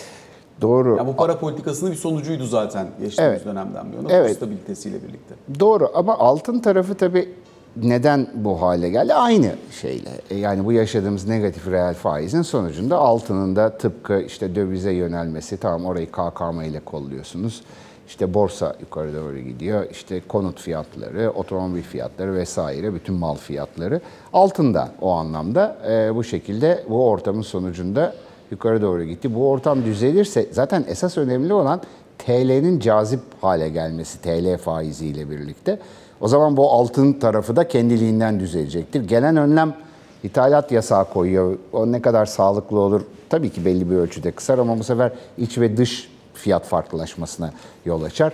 Doğru. 0.60 0.96
Ya 0.96 1.06
bu 1.06 1.16
para 1.16 1.38
politikasının 1.38 1.90
bir 1.92 1.96
sonucuydu 1.96 2.44
zaten 2.44 2.86
geçtiğimiz 3.00 3.18
Evet. 3.36 3.44
dönemden 3.46 3.86
bu 3.92 3.96
yana 3.96 4.12
Evet. 4.12 4.36
stabilitesiyle 4.36 4.96
birlikte. 5.02 5.34
Doğru 5.60 5.90
ama 5.94 6.18
altın 6.18 6.58
tarafı 6.58 6.94
tabii 6.94 7.34
neden 7.82 8.26
bu 8.34 8.62
hale 8.62 8.88
geldi? 8.90 9.14
Aynı 9.14 9.50
şeyle. 9.80 10.10
E, 10.30 10.34
Yani 10.38 10.64
bu 10.64 10.72
yaşadığımız 10.72 11.28
negatif 11.28 11.66
reel 11.68 11.94
faizin 11.94 12.42
sonucunda 12.42 12.98
altının 12.98 13.56
da 13.56 13.78
tıpkı 13.78 14.20
işte 14.20 14.54
dövize 14.54 14.92
yönelmesi, 14.92 15.56
tamam 15.56 15.84
orayı 15.84 16.06
KKM 16.06 16.60
ile 16.60 16.80
kolluyorsunuz. 16.80 17.62
İşte 18.08 18.34
borsa 18.34 18.76
yukarı 18.80 19.14
doğru 19.14 19.38
gidiyor. 19.38 19.86
İşte 19.90 20.20
konut 20.28 20.60
fiyatları, 20.60 21.30
otomobil 21.30 21.82
fiyatları 21.82 22.34
vesaire 22.34 22.94
bütün 22.94 23.14
mal 23.14 23.34
fiyatları 23.34 24.00
altında 24.32 24.88
o 25.00 25.10
anlamda 25.12 25.76
e, 25.90 26.14
bu 26.14 26.24
şekilde 26.24 26.84
bu 26.88 27.08
ortamın 27.08 27.42
sonucunda 27.42 28.14
yukarı 28.50 28.82
doğru 28.82 29.04
gitti. 29.04 29.34
Bu 29.34 29.50
ortam 29.50 29.84
düzelirse 29.84 30.46
zaten 30.50 30.84
esas 30.88 31.18
önemli 31.18 31.52
olan 31.52 31.80
TL'nin 32.18 32.80
cazip 32.80 33.20
hale 33.40 33.68
gelmesi 33.68 34.20
TL 34.20 34.58
faiziyle 34.58 35.30
birlikte. 35.30 35.78
O 36.20 36.28
zaman 36.28 36.56
bu 36.56 36.70
altın 36.70 37.12
tarafı 37.12 37.56
da 37.56 37.68
kendiliğinden 37.68 38.40
düzelecektir. 38.40 39.08
Gelen 39.08 39.36
önlem 39.36 39.74
ithalat 40.22 40.72
yasağı 40.72 41.12
koyuyor. 41.12 41.58
O 41.72 41.92
ne 41.92 42.02
kadar 42.02 42.26
sağlıklı 42.26 42.80
olur? 42.80 43.02
Tabii 43.28 43.50
ki 43.50 43.64
belli 43.64 43.90
bir 43.90 43.96
ölçüde 43.96 44.30
kısar 44.30 44.58
ama 44.58 44.78
bu 44.78 44.84
sefer 44.84 45.12
iç 45.38 45.58
ve 45.58 45.76
dış 45.76 46.10
fiyat 46.34 46.64
farklılaşmasına 46.64 47.50
yol 47.84 48.02
açar. 48.02 48.32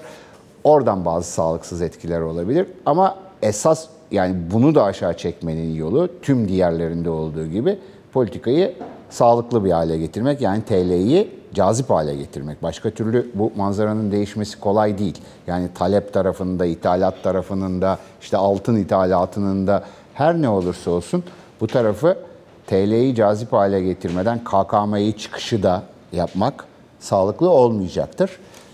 Oradan 0.64 1.04
bazı 1.04 1.30
sağlıksız 1.30 1.82
etkiler 1.82 2.20
olabilir. 2.20 2.66
Ama 2.86 3.16
esas 3.42 3.86
yani 4.10 4.36
bunu 4.52 4.74
da 4.74 4.84
aşağı 4.84 5.16
çekmenin 5.16 5.74
yolu 5.74 6.08
tüm 6.22 6.48
diğerlerinde 6.48 7.10
olduğu 7.10 7.46
gibi 7.46 7.78
politikayı 8.12 8.74
sağlıklı 9.10 9.64
bir 9.64 9.70
hale 9.70 9.98
getirmek. 9.98 10.40
Yani 10.40 10.62
TL'yi 10.62 11.40
cazip 11.54 11.90
hale 11.90 12.16
getirmek. 12.16 12.62
Başka 12.62 12.90
türlü 12.90 13.30
bu 13.34 13.52
manzaranın 13.56 14.12
değişmesi 14.12 14.60
kolay 14.60 14.98
değil. 14.98 15.18
Yani 15.46 15.68
talep 15.74 16.12
tarafında, 16.12 16.66
ithalat 16.66 17.22
tarafının 17.22 17.82
da, 17.82 17.98
işte 18.20 18.36
altın 18.36 18.76
ithalatının 18.76 19.66
da 19.66 19.84
her 20.14 20.42
ne 20.42 20.48
olursa 20.48 20.90
olsun 20.90 21.24
bu 21.60 21.66
tarafı 21.66 22.18
TL'yi 22.66 23.14
cazip 23.14 23.52
hale 23.52 23.82
getirmeden 23.82 24.44
KKM'yi 24.44 25.16
çıkışı 25.16 25.62
da 25.62 25.82
yapmak 26.12 26.64
sağlıklı 27.00 27.50
olmayacaktır. 27.50 28.30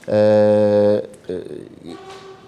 Ee, 0.09 1.03
e, 1.29 1.35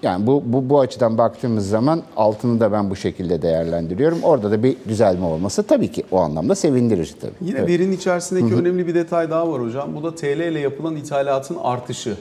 yani 0.02 0.26
bu, 0.26 0.42
bu, 0.46 0.68
bu 0.68 0.80
açıdan 0.80 1.18
baktığımız 1.18 1.68
zaman 1.68 2.02
altını 2.16 2.60
da 2.60 2.72
ben 2.72 2.90
bu 2.90 2.96
şekilde 2.96 3.42
değerlendiriyorum. 3.42 4.22
Orada 4.22 4.50
da 4.50 4.62
bir 4.62 4.76
düzelme 4.88 5.24
olması 5.26 5.62
tabii 5.62 5.92
ki 5.92 6.02
o 6.10 6.18
anlamda 6.20 6.54
sevindirici 6.54 7.18
tabii. 7.20 7.32
Yine 7.40 7.66
verinin 7.66 7.92
içerisindeki 7.92 8.54
önemli 8.54 8.86
bir 8.86 8.94
detay 8.94 9.30
daha 9.30 9.52
var 9.52 9.62
hocam. 9.62 9.94
Bu 9.94 10.02
da 10.02 10.14
TL 10.14 10.26
ile 10.26 10.60
yapılan 10.60 10.96
ithalatın 10.96 11.56
artışı. 11.62 12.16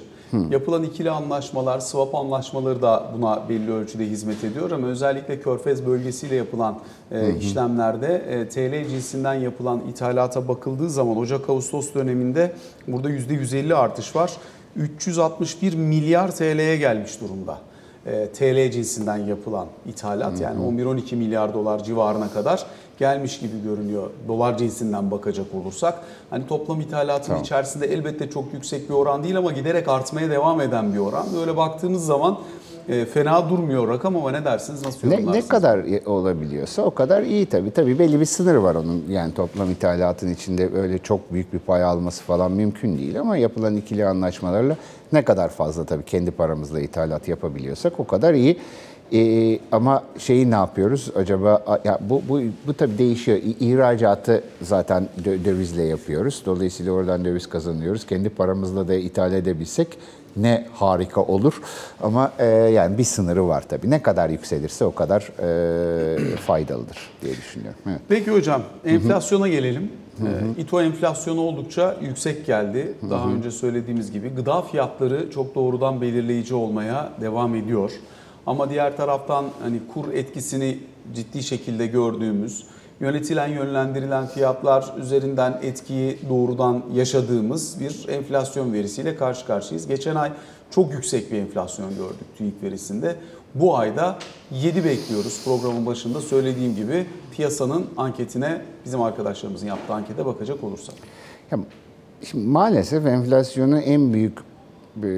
Yapılan 0.50 0.84
ikili 0.84 1.12
anlaşmalar, 1.12 1.80
swap 1.80 2.16
anlaşmaları 2.16 2.82
da 2.82 3.12
buna 3.18 3.50
belli 3.50 3.72
ölçüde 3.72 4.06
hizmet 4.06 4.44
ediyor 4.44 4.72
ama 4.72 4.88
özellikle 4.88 5.40
Körfez 5.40 5.86
bölgesiyle 5.86 6.36
yapılan 6.36 6.80
e, 7.12 7.36
işlemlerde 7.36 8.16
e, 8.30 8.50
TL 8.50 8.90
cinsinden 8.90 9.34
yapılan 9.34 9.82
ithalata 9.90 10.48
bakıldığı 10.48 10.90
zaman 10.90 11.18
Ocak-Ağustos 11.18 11.94
döneminde 11.94 12.52
burada 12.88 13.10
%150 13.10 13.76
artış 13.76 14.16
var. 14.16 14.32
361 14.76 15.76
milyar 15.76 16.36
TL'ye 16.36 16.78
gelmiş 16.78 17.22
durumda. 17.22 17.58
E, 18.06 18.28
TL 18.28 18.72
cinsinden 18.72 19.18
yapılan 19.18 19.68
ithalat 19.86 20.42
yani 20.42 20.82
11-12 20.82 21.16
milyar 21.16 21.54
dolar 21.54 21.84
civarına 21.84 22.30
kadar 22.30 22.66
gelmiş 23.00 23.40
gibi 23.40 23.64
görünüyor 23.64 24.10
dolar 24.28 24.58
cinsinden 24.58 25.12
bakacak 25.12 25.46
olursak. 25.62 26.00
Hani 26.30 26.48
toplam 26.48 26.82
ithalatın 26.82 27.36
içerisinde 27.36 27.86
elbette 27.94 28.30
çok 28.30 28.54
yüksek 28.54 28.90
bir 28.90 28.94
oran 28.94 29.24
değil 29.24 29.38
ama 29.38 29.52
giderek 29.52 29.88
artmaya 29.88 30.30
devam 30.30 30.62
eden 30.62 30.94
bir 30.94 31.00
oran. 31.00 31.26
Böyle 31.40 31.58
baktığımız 31.58 32.06
zaman 32.06 32.38
e, 32.90 33.06
fena 33.06 33.50
durmuyor 33.50 33.88
rakam 33.88 34.16
ama 34.16 34.32
ne 34.32 34.46
dersiniz 34.46 34.86
nasıl 34.86 35.08
Ne, 35.08 35.14
yorumlarsınız? 35.14 35.46
ne 35.46 35.50
kadar 35.50 35.80
olabiliyorsa 36.06 36.82
o 36.82 36.92
kadar 36.92 37.22
iyi 37.24 37.46
tabii. 37.46 37.72
Tabii 37.72 38.00
belli 38.00 38.20
bir 38.20 38.26
sınır 38.26 38.56
var 38.56 38.76
onun. 38.76 39.04
Yani 39.10 39.34
toplam 39.34 39.72
ithalatın 39.72 40.30
içinde 40.34 40.70
öyle 40.76 40.98
çok 40.98 41.34
büyük 41.34 41.54
bir 41.54 41.60
pay 41.60 41.84
alması 41.84 42.24
falan 42.24 42.52
mümkün 42.52 42.98
değil 42.98 43.20
ama 43.20 43.38
yapılan 43.38 43.76
ikili 43.76 44.06
anlaşmalarla 44.06 44.76
ne 45.14 45.22
kadar 45.26 45.50
fazla 45.50 45.86
tabii 45.86 46.06
kendi 46.06 46.32
paramızla 46.32 46.80
ithalat 46.80 47.28
yapabiliyorsak 47.28 48.00
o 48.00 48.08
kadar 48.08 48.34
iyi. 48.34 48.58
Ee, 49.14 49.60
ama 49.72 50.04
şeyi 50.18 50.52
ne 50.52 50.56
yapıyoruz 50.56 51.12
acaba? 51.16 51.80
Ya 51.86 51.98
bu, 52.02 52.22
bu, 52.30 52.42
bu 52.68 52.74
tabii 52.74 52.98
değişiyor. 52.98 53.38
İhracatı 53.60 54.44
zaten 54.62 55.08
dö- 55.24 55.46
dövizle 55.46 55.84
yapıyoruz. 55.84 56.42
Dolayısıyla 56.46 56.92
oradan 56.92 57.26
döviz 57.26 57.48
kazanıyoruz. 57.50 58.06
Kendi 58.06 58.30
paramızla 58.30 58.88
da 58.88 58.94
ithal 58.96 59.34
edebilsek 59.34 59.88
ne 60.38 60.66
harika 60.74 61.22
olur. 61.22 61.62
Ama 62.02 62.32
e, 62.40 62.46
yani 62.46 62.98
bir 62.98 63.04
sınırı 63.04 63.48
var 63.48 63.64
tabii. 63.70 63.90
Ne 63.90 64.02
kadar 64.02 64.30
yükselirse 64.30 64.86
o 64.86 64.96
kadar 64.96 65.32
e, 65.44 66.36
faydalıdır 66.36 66.98
diye 67.22 67.34
düşünüyorum. 67.36 67.80
Evet. 67.90 68.00
Peki 68.10 68.32
hocam 68.32 68.62
enflasyona 68.86 69.48
gelelim. 69.48 69.92
Ee, 70.22 70.62
İTO 70.62 70.82
enflasyonu 70.82 71.42
oldukça 71.42 71.96
yüksek 72.02 72.46
geldi. 72.46 72.94
Daha 73.10 73.30
önce 73.30 73.52
söylediğimiz 73.52 74.12
gibi 74.12 74.30
gıda 74.30 74.62
fiyatları 74.62 75.32
çok 75.32 75.56
doğrudan 75.56 76.02
belirleyici 76.02 76.56
olmaya 76.56 77.10
devam 77.22 77.56
ediyor. 77.56 77.92
Ama 78.48 78.70
diğer 78.70 78.98
taraftan 78.98 79.46
hani 79.62 79.80
kur 79.94 80.14
etkisini 80.14 80.80
ciddi 81.16 81.44
şekilde 81.44 81.88
gördüğümüz, 81.88 82.64
yönetilen 83.00 83.48
yönlendirilen 83.48 84.28
fiyatlar 84.28 84.94
üzerinden 85.02 85.60
etkiyi 85.62 86.20
doğrudan 86.30 86.84
yaşadığımız 86.94 87.80
bir 87.80 88.08
enflasyon 88.10 88.74
verisiyle 88.74 89.16
karşı 89.16 89.46
karşıyayız. 89.46 89.88
Geçen 89.88 90.16
ay 90.16 90.32
çok 90.72 90.94
yüksek 90.94 91.32
bir 91.32 91.38
enflasyon 91.38 91.90
gördük 91.90 92.38
TÜİK 92.38 92.64
verisinde. 92.64 93.16
Bu 93.56 93.78
ayda 93.78 94.18
7 94.52 94.86
bekliyoruz. 94.86 95.42
Programın 95.46 95.86
başında 95.86 96.22
söylediğim 96.22 96.76
gibi 96.76 97.06
piyasanın 97.32 97.86
anketine 97.98 98.62
bizim 98.86 99.02
arkadaşlarımızın 99.02 99.68
yaptığı 99.68 99.94
ankete 99.94 100.26
bakacak 100.26 100.64
olursak. 100.64 100.96
Ya, 101.52 101.60
şimdi 102.24 102.48
maalesef 102.48 103.06
enflasyonun 103.06 103.82
en 103.82 104.14
büyük 104.14 104.40
e, 105.04 105.10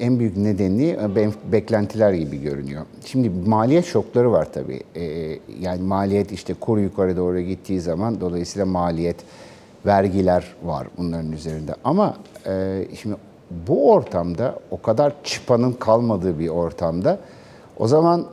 en 0.00 0.18
büyük 0.18 0.36
nedeni 0.36 0.88
e, 0.88 1.14
be- 1.16 1.52
beklentiler 1.52 2.12
gibi 2.12 2.40
görünüyor. 2.40 2.82
Şimdi 3.04 3.30
maliyet 3.46 3.84
şokları 3.84 4.32
var 4.32 4.48
tabii. 4.52 4.80
E, 4.94 5.04
yani 5.60 5.82
maliyet 5.82 6.32
işte 6.32 6.54
kur 6.54 6.78
yukarı 6.78 7.16
doğru 7.16 7.40
gittiği 7.40 7.80
zaman 7.80 8.20
dolayısıyla 8.20 8.66
maliyet, 8.66 9.16
vergiler 9.86 10.54
var 10.64 10.86
bunların 10.98 11.32
üzerinde. 11.32 11.74
Ama 11.84 12.16
e, 12.46 12.84
şimdi 13.02 13.16
bu 13.68 13.92
ortamda 13.92 14.58
o 14.70 14.82
kadar 14.82 15.12
çıpanın 15.24 15.72
kalmadığı 15.72 16.38
bir 16.38 16.48
ortamda 16.48 17.18
o 17.76 17.88
zaman 17.88 18.26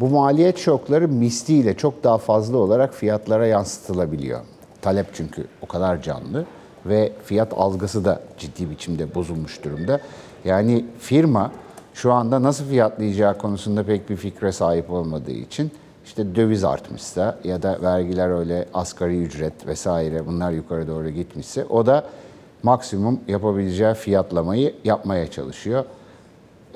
bu 0.00 0.08
maliyet 0.08 0.58
şokları 0.58 1.08
misliyle 1.08 1.76
çok 1.76 2.04
daha 2.04 2.18
fazla 2.18 2.56
olarak 2.56 2.94
fiyatlara 2.94 3.46
yansıtılabiliyor. 3.46 4.40
Talep 4.82 5.06
çünkü 5.14 5.46
o 5.62 5.66
kadar 5.66 6.02
canlı 6.02 6.44
ve 6.86 7.12
fiyat 7.24 7.52
algısı 7.56 8.04
da 8.04 8.20
ciddi 8.38 8.70
biçimde 8.70 9.14
bozulmuş 9.14 9.64
durumda. 9.64 10.00
Yani 10.44 10.84
firma 10.98 11.52
şu 11.94 12.12
anda 12.12 12.42
nasıl 12.42 12.64
fiyatlayacağı 12.64 13.38
konusunda 13.38 13.82
pek 13.82 14.10
bir 14.10 14.16
fikre 14.16 14.52
sahip 14.52 14.90
olmadığı 14.90 15.30
için 15.30 15.70
işte 16.04 16.36
döviz 16.36 16.64
artmışsa 16.64 17.38
ya 17.44 17.62
da 17.62 17.78
vergiler 17.82 18.38
öyle 18.38 18.68
asgari 18.74 19.22
ücret 19.22 19.66
vesaire 19.66 20.26
bunlar 20.26 20.50
yukarı 20.50 20.88
doğru 20.88 21.10
gitmişse 21.10 21.64
o 21.64 21.86
da 21.86 22.04
maksimum 22.62 23.20
yapabileceği 23.28 23.94
fiyatlamayı 23.94 24.74
yapmaya 24.84 25.30
çalışıyor. 25.30 25.84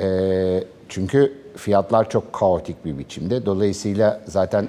Ee, 0.01 0.64
çünkü 0.88 1.33
fiyatlar 1.57 2.11
çok 2.11 2.33
kaotik 2.33 2.85
bir 2.85 2.99
biçimde. 2.99 3.46
Dolayısıyla 3.46 4.20
zaten 4.27 4.68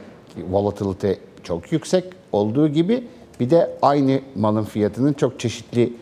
volatility 0.51 1.11
çok 1.43 1.71
yüksek 1.71 2.05
olduğu 2.31 2.67
gibi 2.67 3.07
bir 3.39 3.49
de 3.49 3.77
aynı 3.81 4.19
malın 4.35 4.63
fiyatının 4.63 5.13
çok 5.13 5.39
çeşitli 5.39 5.93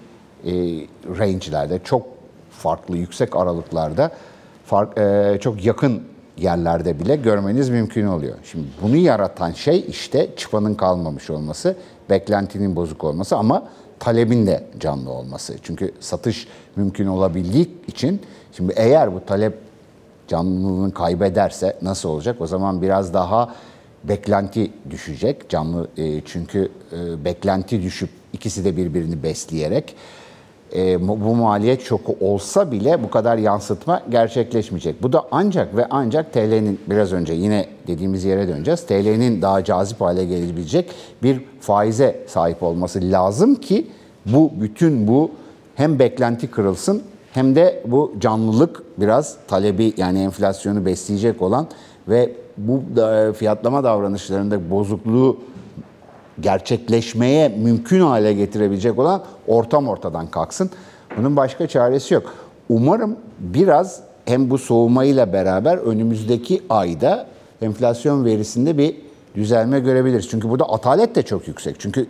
e, 0.45 0.52
range'lerde, 1.19 1.80
çok 1.84 2.18
farklı 2.60 2.98
yüksek 2.98 3.36
aralıklarda, 3.36 4.12
fark, 4.65 4.98
e, 4.98 5.38
çok 5.41 5.65
yakın 5.65 6.04
yerlerde 6.38 7.00
bile 7.00 7.15
görmeniz 7.15 7.69
mümkün 7.69 8.08
oluyor. 8.08 8.36
Şimdi 8.43 8.67
bunu 8.82 8.95
yaratan 8.95 9.52
şey 9.52 9.86
işte 9.88 10.30
çıpanın 10.38 10.74
kalmamış 10.74 11.30
olması, 11.30 11.76
beklentinin 12.10 12.76
bozuk 12.76 13.04
olması 13.04 13.38
ama 13.38 13.63
talebin 14.00 14.48
de 14.48 14.63
canlı 14.80 15.10
olması. 15.10 15.56
Çünkü 15.63 15.91
satış 16.00 16.48
mümkün 16.76 17.08
olabildiği 17.08 17.69
için 17.88 18.22
şimdi 18.54 18.74
eğer 18.76 19.15
bu 19.15 19.26
talep 19.26 19.54
canlılığını 20.28 20.93
kaybederse 20.93 21.78
nasıl 21.82 22.10
olacak? 22.10 22.41
O 22.41 22.48
zaman 22.48 22.82
biraz 22.82 23.13
daha 23.13 23.56
beklenti 24.04 24.72
düşecek 24.89 25.50
canlı 25.50 25.88
e, 25.98 26.22
çünkü 26.26 26.72
e, 26.91 27.26
beklenti 27.26 27.82
düşüp 27.82 28.10
ikisi 28.34 28.65
de 28.65 28.78
birbirini 28.78 29.24
besleyerek 29.24 29.95
e, 30.75 31.08
bu 31.08 31.36
maliyet 31.36 31.82
şoku 31.82 32.15
olsa 32.21 32.71
bile 32.71 33.03
bu 33.03 33.10
kadar 33.10 33.38
yansıtma 33.38 34.01
gerçekleşmeyecek. 34.10 35.03
Bu 35.03 35.13
da 35.13 35.25
ancak 35.32 35.75
ve 35.75 35.88
ancak 35.89 36.34
TL'nin 36.34 36.79
biraz 36.88 37.13
önce 37.13 37.34
yine 37.34 37.65
dediğimiz 37.88 38.25
yere 38.25 38.47
döneceğiz. 38.47 38.86
TL'nin 38.86 39.41
daha 39.41 39.63
cazip 39.63 40.01
hale 40.01 40.25
gelebilecek 40.25 40.91
bir 41.23 41.41
faize 41.60 42.19
sahip 42.27 42.63
olması 42.63 42.99
lazım 43.12 43.55
ki 43.55 43.88
bu 44.25 44.51
bütün 44.62 45.08
bu 45.08 45.32
hem 45.75 45.99
beklenti 45.99 46.47
kırılsın 46.47 47.01
hem 47.34 47.55
de 47.55 47.84
bu 47.86 48.13
canlılık 48.19 48.84
biraz 48.97 49.38
talebi 49.47 49.93
yani 49.97 50.19
enflasyonu 50.19 50.86
besleyecek 50.86 51.41
olan 51.41 51.67
ve 52.08 52.32
bu 52.58 52.82
da 52.95 53.34
fiyatlama 53.34 53.84
davranışlarında 53.84 54.71
bozukluğu 54.71 55.38
gerçekleşmeye 56.41 57.49
mümkün 57.49 58.02
hale 58.02 58.34
getirebilecek 58.34 58.99
olan 58.99 59.23
ortam 59.47 59.88
ortadan 59.88 60.28
kalksın. 60.28 60.69
Bunun 61.17 61.36
başka 61.36 61.67
çaresi 61.67 62.13
yok. 62.13 62.34
umarım 62.69 63.15
biraz 63.39 64.02
hem 64.25 64.49
bu 64.49 64.58
soğumayla 64.58 65.34
beraber 65.34 65.78
önümüzdeki 65.78 66.62
ayda 66.69 67.28
enflasyon 67.62 68.25
verisinde 68.25 68.78
bir 68.78 68.95
düzelme 69.36 69.80
görebiliriz. 69.80 70.30
Çünkü 70.30 70.49
burada 70.49 70.65
atalet 70.65 71.15
de 71.15 71.23
çok 71.23 71.47
yüksek. 71.47 71.75
Çünkü 71.80 72.08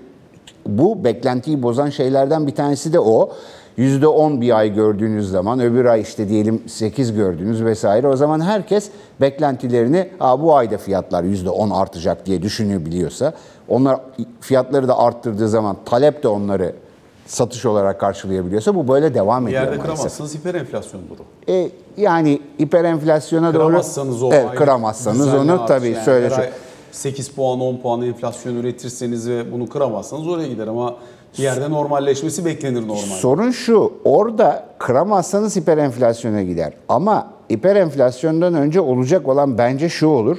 bu 0.66 1.04
beklentiyi 1.04 1.64
bozan 1.64 1.90
şeylerden 1.90 2.48
bir 2.48 2.56
tanesi 2.56 2.94
de 2.94 3.00
o. 3.00 3.30
%10 3.78 4.42
bir 4.42 4.58
ay 4.58 4.74
gördüğünüz 4.74 5.30
zaman 5.30 5.60
öbür 5.60 5.86
ay 5.86 6.02
işte 6.02 6.30
diyelim 6.30 6.62
8 6.68 7.14
gördünüz 7.14 7.64
vesaire. 7.64 8.08
O 8.08 8.16
zaman 8.16 8.42
herkes 8.42 8.90
beklentilerini 9.22 10.10
Aa, 10.20 10.42
bu 10.42 10.56
ayda 10.56 10.78
fiyatlar 10.78 11.24
%10 11.24 11.74
artacak 11.74 12.26
diye 12.26 12.42
düşünebiliyorsa 12.42 13.34
onlar 13.70 14.00
fiyatları 14.42 14.88
da 14.88 15.00
arttırdığı 15.00 15.50
zaman 15.50 15.78
talep 15.86 16.24
de 16.24 16.28
onları 16.28 16.76
satış 17.26 17.66
olarak 17.66 18.00
karşılayabiliyorsa 18.00 18.76
bu 18.76 18.88
böyle 18.88 19.14
devam 19.14 19.46
Bir 19.46 19.52
ediyor 19.52 19.64
yerde 19.64 19.78
maalesef. 19.78 19.96
kıramazsanız 19.96 20.36
hiperenflasyondur 20.36 21.16
o. 21.20 21.52
E, 21.52 21.70
yani 21.98 22.42
hiperenflasyona 22.62 23.54
doğru 23.54 23.68
Kıramazsanız 23.68 24.24
o 24.24 24.30
evet, 24.34 24.56
kıramazsanız 24.56 25.34
onu 25.34 25.66
tabii 25.66 25.90
yani 25.90 26.04
söyle 26.04 26.36
ay 26.36 26.50
8 26.92 27.30
puan 27.30 27.60
10 27.60 27.78
puan 27.78 28.02
enflasyon 28.02 28.56
üretirseniz 28.56 29.30
ve 29.30 29.52
bunu 29.52 29.70
kıramazsanız 29.70 30.28
oraya 30.28 30.48
gider 30.48 30.68
ama 30.68 30.96
bir 31.38 31.44
yerde 31.44 31.70
normalleşmesi 31.70 32.46
beklenir 32.46 32.82
normal. 32.82 32.96
Sorun 32.96 33.52
şu, 33.52 33.94
orada 34.04 34.66
kıramazsanız 34.78 35.56
hiperenflasyona 35.56 36.44
gider. 36.44 36.74
Ama 36.90 37.28
hiperenflasyondan 37.52 38.54
önce 38.54 38.82
olacak 38.82 39.28
olan 39.28 39.58
bence 39.58 39.90
şu 39.90 40.08
olur. 40.08 40.38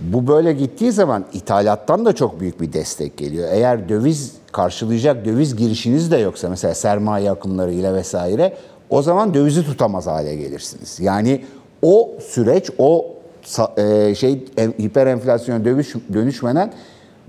Bu 0.00 0.26
böyle 0.26 0.52
gittiği 0.52 0.92
zaman 0.92 1.24
ithalattan 1.32 2.04
da 2.04 2.12
çok 2.12 2.40
büyük 2.40 2.60
bir 2.60 2.72
destek 2.72 3.16
geliyor. 3.16 3.48
Eğer 3.52 3.88
döviz 3.88 4.32
karşılayacak 4.52 5.24
döviz 5.24 5.56
girişiniz 5.56 6.10
de 6.10 6.16
yoksa 6.16 6.48
mesela 6.48 6.74
sermaye 6.74 7.30
akımlarıyla 7.30 7.94
vesaire 7.94 8.56
o 8.90 9.02
zaman 9.02 9.34
dövizi 9.34 9.64
tutamaz 9.64 10.06
hale 10.06 10.36
gelirsiniz. 10.36 11.00
Yani 11.00 11.44
o 11.82 12.10
süreç 12.20 12.70
o 12.78 13.06
e, 13.76 14.14
şey 14.14 14.44
em- 14.56 14.72
hiperenflasyona 14.72 15.64
döviz 15.64 15.94
dönüşmeden 16.12 16.72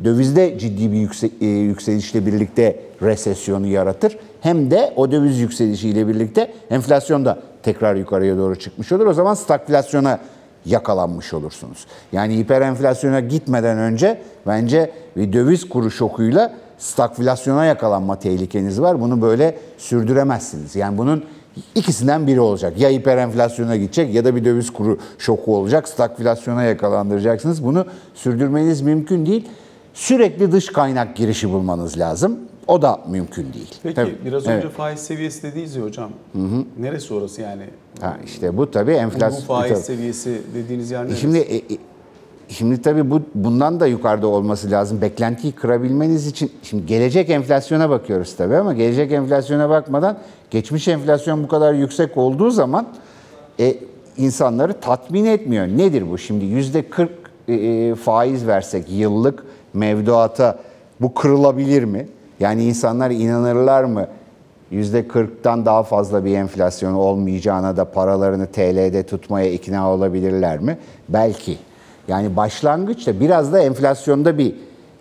dövizde 0.03 0.59
ciddi 0.59 0.91
bir 0.91 1.41
e, 1.41 1.45
yükselişle 1.45 2.25
birlikte 2.25 2.79
resesyonu 3.01 3.67
yaratır. 3.67 4.17
Hem 4.41 4.71
de 4.71 4.93
o 4.95 5.11
döviz 5.11 5.39
yükselişiyle 5.39 6.07
birlikte 6.07 6.53
enflasyon 6.69 7.25
da 7.25 7.39
tekrar 7.63 7.95
yukarıya 7.95 8.37
doğru 8.37 8.59
çıkmış 8.59 8.91
olur. 8.91 9.05
O 9.05 9.13
zaman 9.13 9.33
stagflasyona 9.33 10.19
yakalanmış 10.65 11.33
olursunuz. 11.33 11.85
Yani 12.11 12.37
hiperenflasyona 12.37 13.19
gitmeden 13.19 13.77
önce 13.77 14.21
bence 14.47 14.91
bir 15.17 15.33
döviz 15.33 15.69
kuru 15.69 15.91
şokuyla 15.91 16.53
stagflasyona 16.77 17.65
yakalanma 17.65 18.19
tehlikeniz 18.19 18.81
var. 18.81 19.01
Bunu 19.01 19.21
böyle 19.21 19.57
sürdüremezsiniz. 19.77 20.75
Yani 20.75 20.97
bunun 20.97 21.25
ikisinden 21.75 22.27
biri 22.27 22.39
olacak. 22.39 22.79
Ya 22.79 22.89
hiperenflasyona 22.89 23.75
gidecek 23.75 24.13
ya 24.13 24.25
da 24.25 24.35
bir 24.35 24.45
döviz 24.45 24.73
kuru 24.73 24.97
şoku 25.17 25.55
olacak. 25.57 25.89
Stagflasyona 25.89 26.63
yakalandıracaksınız. 26.63 27.63
Bunu 27.63 27.85
sürdürmeniz 28.13 28.81
mümkün 28.81 29.25
değil. 29.25 29.49
Sürekli 29.93 30.51
dış 30.51 30.67
kaynak 30.67 31.15
girişi 31.15 31.49
bulmanız 31.49 31.97
lazım. 31.97 32.39
O 32.71 32.81
da 32.81 32.99
mümkün 33.09 33.53
değil. 33.53 33.75
Peki 33.83 33.95
Tabii. 33.95 34.15
biraz 34.25 34.43
önce 34.47 34.53
Evet. 34.53 34.71
faiz 34.77 34.99
seviyesi 34.99 35.43
dediğiniz 35.43 35.75
ya 35.75 35.83
hocam. 35.83 36.09
Neresi 36.79 37.13
orası 37.13 37.41
yani? 37.41 37.63
Ha, 38.01 38.17
işte 38.25 38.57
bu 38.57 38.71
tabii 38.71 38.91
Bu 38.91 38.95
enflasyon. 38.95 39.41
faiz 39.41 39.71
tabii. 39.71 39.83
seviyesi 39.83 40.41
dediğiniz 40.55 40.91
yer 40.91 41.05
neresi? 41.05 41.19
Şimdi 41.19 41.37
e, 41.37 41.57
e, 41.57 41.61
şimdi 42.47 42.81
tabii 42.81 43.11
bu 43.11 43.21
bundan 43.35 43.79
da 43.79 43.87
yukarıda 43.87 44.27
olması 44.27 44.71
lazım. 44.71 45.01
Beklentiyi 45.01 45.53
kırabilmeniz 45.53 46.27
için 46.27 46.51
şimdi 46.63 46.85
gelecek 46.85 47.29
enflasyona 47.29 47.89
bakıyoruz 47.89 48.35
tabii 48.35 48.55
ama 48.55 48.73
gelecek 48.73 49.11
enflasyona 49.11 49.69
bakmadan 49.69 50.17
geçmiş 50.51 50.87
enflasyon 50.87 51.43
bu 51.43 51.47
kadar 51.47 51.73
yüksek 51.73 52.17
olduğu 52.17 52.51
zaman 52.51 52.87
e, 53.59 53.75
insanları 54.17 54.73
tatmin 54.73 55.25
etmiyor. 55.25 55.67
Nedir 55.67 56.11
bu? 56.11 56.17
Şimdi 56.17 56.45
yüzde 56.45 56.89
40 56.89 57.11
e, 57.47 57.53
e, 57.53 57.95
faiz 57.95 58.47
versek 58.47 58.85
yıllık 58.91 59.43
mevduata 59.73 60.59
bu 61.01 61.13
kırılabilir 61.13 61.83
mi? 61.83 62.07
Yani 62.41 62.63
insanlar 62.63 63.11
inanırlar 63.11 63.83
mı? 63.83 64.07
%40'tan 64.71 65.65
daha 65.65 65.83
fazla 65.83 66.25
bir 66.25 66.35
enflasyon 66.35 66.93
olmayacağına 66.93 67.77
da 67.77 67.85
paralarını 67.91 68.47
TL'de 68.47 69.03
tutmaya 69.03 69.51
ikna 69.51 69.91
olabilirler 69.93 70.59
mi? 70.59 70.77
Belki. 71.09 71.57
Yani 72.07 72.35
başlangıçta 72.35 73.19
biraz 73.19 73.53
da 73.53 73.59
enflasyonda 73.59 74.37
bir 74.37 74.55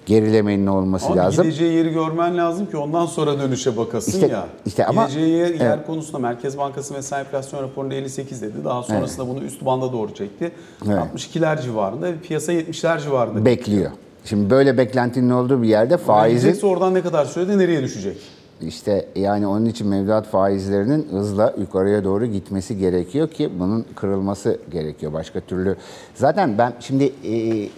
gerilemenin 0.06 0.66
olması 0.66 1.06
ama 1.06 1.16
lazım. 1.16 1.44
gideceği 1.44 1.72
yeri 1.72 1.92
görmen 1.92 2.36
lazım 2.38 2.66
ki 2.70 2.76
ondan 2.76 3.06
sonra 3.06 3.38
dönüşe 3.40 3.76
bakasın 3.76 4.12
İşte- 4.12 4.26
ya. 4.26 4.46
işte 4.66 4.86
ama- 4.86 5.02
gideceği 5.04 5.30
yer, 5.30 5.48
yer 5.54 5.76
Evet. 5.76 5.86
konusunda 5.86 6.18
Merkez 6.18 6.58
Bankası 6.58 6.94
mesela 6.94 7.20
enflasyon 7.20 7.62
raporunda 7.62 7.94
58 7.94 8.42
dedi. 8.42 8.64
Daha 8.64 8.82
sonrasında 8.82 9.28
bunu 9.28 9.40
üst 9.44 9.64
banda 9.66 9.92
doğru 9.92 10.14
çekti. 10.14 10.52
62'ler 10.86 11.62
civarında, 11.62 12.06
piyasa 12.28 12.52
70'ler 12.52 13.00
civarında. 13.00 13.44
Bekliyor. 13.44 13.90
Şimdi 14.24 14.50
böyle 14.50 14.78
beklentinin 14.78 15.30
olduğu 15.30 15.62
bir 15.62 15.68
yerde 15.68 15.96
faizin 15.96 16.66
oradan 16.66 16.94
ne 16.94 17.02
kadar 17.02 17.24
sürede 17.24 17.58
nereye 17.58 17.82
düşecek? 17.82 18.16
İşte 18.60 19.08
yani 19.16 19.46
onun 19.46 19.66
için 19.66 19.88
mevduat 19.88 20.26
faizlerinin 20.26 21.08
hızla 21.10 21.54
yukarıya 21.58 22.04
doğru 22.04 22.26
gitmesi 22.26 22.78
gerekiyor 22.78 23.28
ki 23.28 23.50
bunun 23.58 23.86
kırılması 23.94 24.58
gerekiyor. 24.70 25.12
Başka 25.12 25.40
türlü 25.40 25.76
zaten 26.14 26.58
ben 26.58 26.72
şimdi 26.80 27.12
e, 27.24 27.68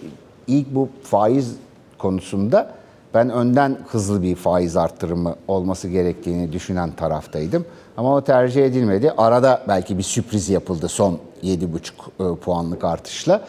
ilk 0.47 0.75
bu 0.75 0.89
faiz 1.03 1.55
konusunda 1.97 2.71
ben 3.13 3.29
önden 3.29 3.77
hızlı 3.87 4.21
bir 4.21 4.35
faiz 4.35 4.77
arttırımı 4.77 5.35
olması 5.47 5.87
gerektiğini 5.87 6.53
düşünen 6.53 6.91
taraftaydım. 6.91 7.65
Ama 7.97 8.15
o 8.15 8.21
tercih 8.21 8.65
edilmedi. 8.65 9.11
Arada 9.17 9.63
belki 9.67 9.97
bir 9.97 10.03
sürpriz 10.03 10.49
yapıldı 10.49 10.87
son 10.87 11.19
7,5 11.43 12.33
e, 12.33 12.35
puanlık 12.35 12.83
artışla. 12.83 13.41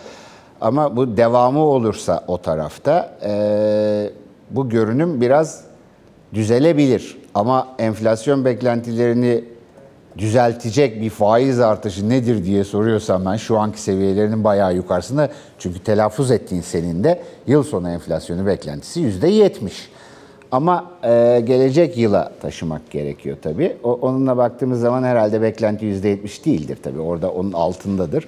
Ama 0.60 0.96
bu 0.96 1.16
devamı 1.16 1.60
olursa 1.60 2.24
o 2.28 2.38
tarafta 2.38 3.18
e, 3.24 4.10
bu 4.50 4.68
görünüm 4.68 5.20
biraz 5.20 5.64
düzelebilir. 6.34 7.18
Ama 7.34 7.68
enflasyon 7.78 8.44
beklentilerini 8.44 9.44
düzeltecek 10.18 11.00
bir 11.00 11.10
faiz 11.10 11.60
artışı 11.60 12.08
nedir 12.08 12.44
diye 12.44 12.64
soruyorsam 12.64 13.24
ben 13.24 13.36
şu 13.36 13.58
anki 13.58 13.80
seviyelerinin 13.80 14.44
bayağı 14.44 14.74
yukarısında. 14.74 15.28
Çünkü 15.58 15.78
telaffuz 15.78 16.30
ettiğin 16.30 16.62
senin 16.62 17.04
de 17.04 17.22
yıl 17.46 17.62
sonu 17.62 17.90
enflasyonu 17.90 18.46
beklentisi 18.46 19.00
yüzde 19.00 19.28
yetmiş. 19.28 19.90
Ama 20.52 20.90
e, 21.02 21.42
gelecek 21.44 21.98
yıla 21.98 22.32
taşımak 22.42 22.90
gerekiyor 22.90 23.36
tabii. 23.42 23.76
O, 23.82 23.92
onunla 23.92 24.36
baktığımız 24.36 24.80
zaman 24.80 25.02
herhalde 25.02 25.42
beklenti 25.42 25.84
yüzde 25.84 26.08
yetmiş 26.08 26.46
değildir 26.46 26.78
tabii. 26.82 27.00
Orada 27.00 27.30
onun 27.30 27.52
altındadır. 27.52 28.26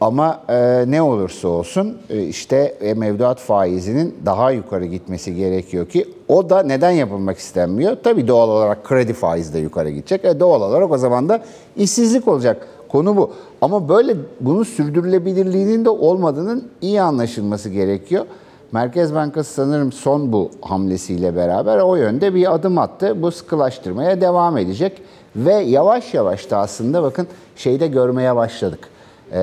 Ama 0.00 0.40
e, 0.48 0.84
ne 0.88 1.02
olursa 1.02 1.48
olsun 1.48 1.98
e, 2.10 2.22
işte 2.22 2.56
e, 2.80 2.94
mevduat 2.94 3.38
faizinin 3.38 4.14
daha 4.26 4.50
yukarı 4.50 4.84
gitmesi 4.84 5.34
gerekiyor 5.34 5.88
ki 5.88 6.08
o 6.28 6.50
da 6.50 6.62
neden 6.62 6.90
yapılmak 6.90 7.38
istenmiyor? 7.38 7.96
Tabii 8.04 8.28
doğal 8.28 8.48
olarak 8.48 8.84
kredi 8.84 9.12
faizi 9.12 9.54
de 9.54 9.58
yukarı 9.58 9.90
gidecek. 9.90 10.24
E, 10.24 10.40
doğal 10.40 10.62
olarak 10.62 10.90
o 10.90 10.98
zaman 10.98 11.28
da 11.28 11.42
işsizlik 11.76 12.28
olacak. 12.28 12.68
Konu 12.88 13.16
bu. 13.16 13.30
Ama 13.60 13.88
böyle 13.88 14.16
bunun 14.40 14.62
sürdürülebilirliğinin 14.62 15.84
de 15.84 15.90
olmadığının 15.90 16.68
iyi 16.80 17.02
anlaşılması 17.02 17.68
gerekiyor. 17.68 18.26
Merkez 18.72 19.14
Bankası 19.14 19.54
sanırım 19.54 19.92
son 19.92 20.32
bu 20.32 20.50
hamlesiyle 20.60 21.36
beraber 21.36 21.78
o 21.78 21.96
yönde 21.96 22.34
bir 22.34 22.54
adım 22.54 22.78
attı. 22.78 23.22
Bu 23.22 23.30
sıkılaştırmaya 23.30 24.20
devam 24.20 24.58
edecek 24.58 25.02
ve 25.36 25.54
yavaş 25.54 26.14
yavaş 26.14 26.50
da 26.50 26.58
aslında 26.58 27.02
bakın 27.02 27.26
şeyde 27.56 27.86
görmeye 27.86 28.36
başladık. 28.36 28.93
Ee, 29.32 29.38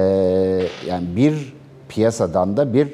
yani 0.88 1.16
bir 1.16 1.54
piyasadan 1.90 2.58
da 2.58 2.74
bir 2.74 2.88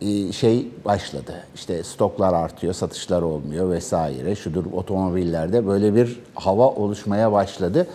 e, 0.00 0.32
şey 0.32 0.68
başladı. 0.84 1.34
İşte 1.54 1.82
stoklar 1.82 2.34
artıyor, 2.34 2.72
satışlar 2.72 3.22
olmuyor 3.22 3.70
vesaire. 3.70 4.34
Şudur 4.34 4.64
otomobillerde 4.72 5.66
böyle 5.66 5.94
bir 5.94 6.20
hava 6.34 6.68
oluşmaya 6.68 7.32
başladı. 7.32 7.86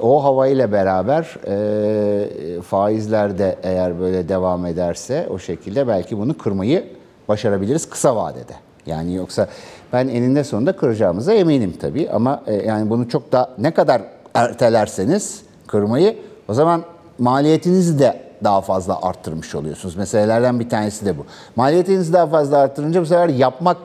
O 0.00 0.24
havayla 0.24 0.72
beraber 0.72 1.36
e, 1.46 2.62
faizler 2.62 3.38
de 3.38 3.58
eğer 3.62 4.00
böyle 4.00 4.28
devam 4.28 4.66
ederse 4.66 5.28
o 5.30 5.38
şekilde 5.38 5.88
belki 5.88 6.18
bunu 6.18 6.38
kırmayı 6.38 6.84
başarabiliriz 7.28 7.90
kısa 7.90 8.16
vadede. 8.16 8.52
Yani 8.86 9.14
yoksa 9.14 9.48
ben 9.92 10.08
eninde 10.08 10.44
sonunda 10.44 10.76
kıracağımıza 10.76 11.34
eminim 11.34 11.74
tabii 11.80 12.10
ama 12.10 12.42
e, 12.46 12.54
yani 12.54 12.90
bunu 12.90 13.08
çok 13.08 13.32
da 13.32 13.50
ne 13.58 13.70
kadar 13.70 14.02
ertelerseniz 14.34 15.42
kırmayı 15.66 16.16
o 16.48 16.54
zaman 16.54 16.82
maliyetinizi 17.18 17.98
de 17.98 18.24
daha 18.44 18.60
fazla 18.60 19.02
arttırmış 19.02 19.54
oluyorsunuz. 19.54 19.96
Meselelerden 19.96 20.60
bir 20.60 20.68
tanesi 20.68 21.06
de 21.06 21.18
bu. 21.18 21.26
Maliyetinizi 21.56 22.12
daha 22.12 22.26
fazla 22.26 22.58
arttırınca 22.58 23.00
bu 23.00 23.06
sefer 23.06 23.28
yapmak 23.28 23.76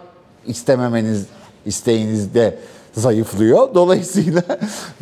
istememeniz 0.47 1.25
isteğiniz 1.65 2.33
de 2.33 2.59
zayıflıyor. 2.93 3.69
Dolayısıyla 3.73 4.43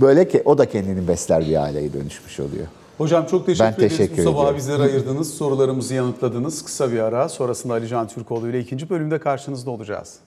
böyle 0.02 0.28
ki 0.28 0.42
o 0.46 0.58
da 0.58 0.70
kendini 0.70 1.08
besler 1.08 1.48
bir 1.48 1.56
hale 1.56 1.94
dönüşmüş 1.94 2.40
oluyor. 2.40 2.66
Hocam 2.98 3.26
çok 3.26 3.46
teşekkür 3.46 3.66
Ben 3.66 3.74
ederiz 3.74 3.98
teşekkür 3.98 4.26
bu 4.26 4.30
sabah 4.30 4.56
bizlere 4.56 4.84
ayırdınız. 4.84 5.34
Sorularımızı 5.34 5.94
yanıtladınız. 5.94 6.66
Kısa 6.66 6.92
bir 6.92 7.00
ara. 7.00 7.30
Sonrasında 7.30 7.74
Ali 7.74 7.88
Can 7.88 8.08
Türkoğlu 8.08 8.50
ile 8.50 8.60
ikinci 8.60 8.90
bölümde 8.90 9.20
karşınızda 9.20 9.72
olacağız. 9.72 10.20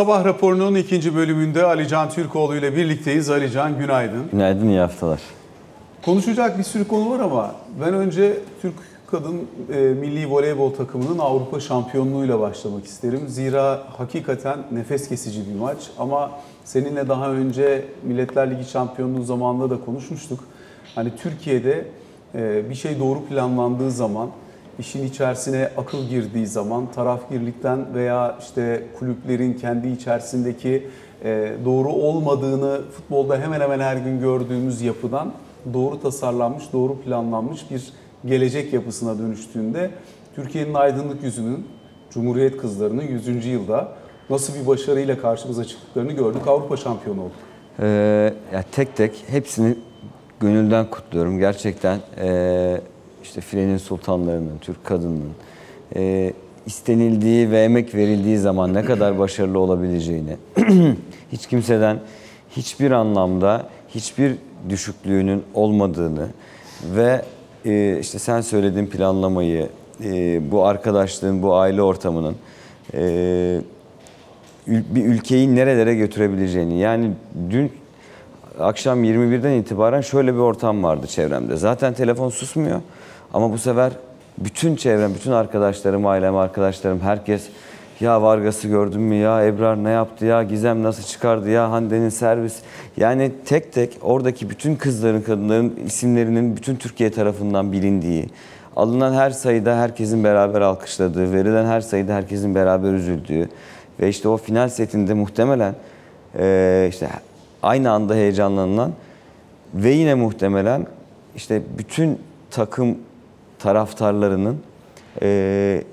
Sabah 0.00 0.24
raporunun 0.24 0.74
ikinci 0.74 1.16
bölümünde 1.16 1.64
Alican 1.64 2.10
Türkoğlu 2.10 2.56
ile 2.56 2.76
birlikteyiz. 2.76 3.30
Alican 3.30 3.78
günaydın. 3.78 4.30
Günaydın, 4.32 4.68
iyi 4.68 4.78
haftalar. 4.78 5.20
Konuşacak 6.02 6.58
bir 6.58 6.62
sürü 6.62 6.88
konu 6.88 7.10
var 7.10 7.20
ama 7.20 7.54
ben 7.80 7.94
önce 7.94 8.38
Türk 8.62 8.74
kadın 9.10 9.40
e, 9.72 9.78
milli 9.78 10.30
voleybol 10.30 10.72
takımının 10.72 11.18
Avrupa 11.18 11.60
şampiyonluğuyla 11.60 12.40
başlamak 12.40 12.84
isterim. 12.84 13.20
Zira 13.28 13.82
hakikaten 13.98 14.58
nefes 14.72 15.08
kesici 15.08 15.40
bir 15.48 15.58
maç 15.60 15.78
ama 15.98 16.30
seninle 16.64 17.08
daha 17.08 17.30
önce 17.30 17.84
Milletler 18.02 18.50
Ligi 18.50 18.70
şampiyonluğu 18.70 19.24
zamanında 19.24 19.70
da 19.70 19.80
konuşmuştuk. 19.84 20.40
Hani 20.94 21.16
Türkiye'de 21.16 21.84
e, 22.34 22.70
bir 22.70 22.74
şey 22.74 22.98
doğru 22.98 23.24
planlandığı 23.24 23.90
zaman, 23.90 24.28
işin 24.78 25.06
içerisine 25.06 25.70
akıl 25.76 26.08
girdiği 26.08 26.46
zaman, 26.46 26.92
tarafgirlikten 26.92 27.94
veya 27.94 28.38
işte 28.40 28.82
kulüplerin 28.98 29.54
kendi 29.54 29.88
içerisindeki 29.88 30.88
e, 31.24 31.52
doğru 31.64 31.88
olmadığını 31.88 32.80
futbolda 32.96 33.38
hemen 33.38 33.60
hemen 33.60 33.80
her 33.80 33.96
gün 33.96 34.20
gördüğümüz 34.20 34.82
yapıdan 34.82 35.32
doğru 35.74 36.00
tasarlanmış, 36.00 36.64
doğru 36.72 37.00
planlanmış 37.00 37.70
bir 37.70 37.92
gelecek 38.26 38.72
yapısına 38.72 39.18
dönüştüğünde 39.18 39.90
Türkiye'nin 40.34 40.74
aydınlık 40.74 41.22
yüzünün, 41.22 41.66
Cumhuriyet 42.10 42.56
kızlarının 42.56 43.02
100. 43.02 43.46
yılda 43.46 43.88
nasıl 44.30 44.54
bir 44.60 44.66
başarıyla 44.66 45.18
karşımıza 45.18 45.64
çıktıklarını 45.64 46.12
gördük. 46.12 46.46
Avrupa 46.46 46.76
şampiyonu 46.76 47.20
olduk. 47.20 47.32
Ee, 47.80 48.34
ya 48.52 48.64
tek 48.72 48.96
tek 48.96 49.24
hepsini 49.26 49.74
gönülden 50.40 50.90
kutluyorum. 50.90 51.38
Gerçekten 51.38 51.98
ee, 52.18 52.80
işte 53.22 53.40
filenin 53.40 53.78
sultanlarının, 53.78 54.58
Türk 54.60 54.84
kadınının 54.84 55.32
ee, 55.96 56.32
istenildiği 56.66 57.50
ve 57.50 57.62
emek 57.62 57.94
verildiği 57.94 58.38
zaman 58.38 58.74
ne 58.74 58.84
kadar 58.84 59.18
başarılı 59.18 59.58
olabileceğini, 59.58 60.36
hiç 61.32 61.46
kimseden 61.46 61.98
hiçbir 62.50 62.90
anlamda 62.90 63.68
hiçbir 63.88 64.36
düşüklüğünün 64.68 65.42
olmadığını 65.54 66.26
ve 66.96 67.22
ee, 67.64 67.98
işte 68.00 68.18
sen 68.18 68.40
söylediğin 68.40 68.86
planlamayı, 68.86 69.68
ee, 70.04 70.50
bu 70.50 70.66
arkadaşlığın, 70.66 71.42
bu 71.42 71.54
aile 71.54 71.82
ortamının 71.82 72.36
ül- 74.68 74.94
bir 74.94 75.04
ülkeyi 75.04 75.56
nerelere 75.56 75.94
götürebileceğini. 75.94 76.78
Yani 76.78 77.10
dün 77.50 77.72
akşam 78.58 79.04
21'den 79.04 79.52
itibaren 79.52 80.00
şöyle 80.00 80.34
bir 80.34 80.38
ortam 80.38 80.82
vardı 80.82 81.06
çevremde. 81.06 81.56
Zaten 81.56 81.94
telefon 81.94 82.28
susmuyor 82.28 82.80
ama 83.34 83.52
bu 83.52 83.58
sefer 83.58 83.92
bütün 84.38 84.76
çevrem, 84.76 85.14
bütün 85.14 85.32
arkadaşlarım, 85.32 86.06
ailem, 86.06 86.36
arkadaşlarım, 86.36 87.00
herkes 87.00 87.48
ya 88.00 88.22
Vargas'ı 88.22 88.68
gördün 88.68 89.00
mü 89.00 89.14
ya 89.14 89.46
Ebrar 89.46 89.84
ne 89.84 89.90
yaptı 89.90 90.26
ya 90.26 90.42
Gizem 90.42 90.82
nasıl 90.82 91.02
çıkardı 91.02 91.50
ya 91.50 91.70
Hande'nin 91.70 92.08
servis. 92.08 92.56
Yani 92.96 93.32
tek 93.44 93.72
tek 93.72 93.98
oradaki 94.02 94.50
bütün 94.50 94.76
kızların, 94.76 95.22
kadınların 95.22 95.76
isimlerinin 95.86 96.56
bütün 96.56 96.76
Türkiye 96.76 97.10
tarafından 97.10 97.72
bilindiği, 97.72 98.28
alınan 98.76 99.12
her 99.12 99.30
sayıda 99.30 99.76
herkesin 99.76 100.24
beraber 100.24 100.60
alkışladığı, 100.60 101.32
verilen 101.32 101.66
her 101.66 101.80
sayıda 101.80 102.14
herkesin 102.14 102.54
beraber 102.54 102.92
üzüldüğü 102.92 103.48
ve 104.00 104.08
işte 104.08 104.28
o 104.28 104.36
final 104.36 104.68
setinde 104.68 105.14
muhtemelen 105.14 105.74
eee, 106.38 106.86
işte 106.90 107.08
aynı 107.62 107.90
anda 107.90 108.14
heyecanlanılan 108.14 108.92
ve 109.74 109.90
yine 109.90 110.14
muhtemelen 110.14 110.86
işte 111.36 111.62
bütün 111.78 112.18
takım 112.50 112.98
taraftarlarının 113.58 114.56
eee, 115.22 115.84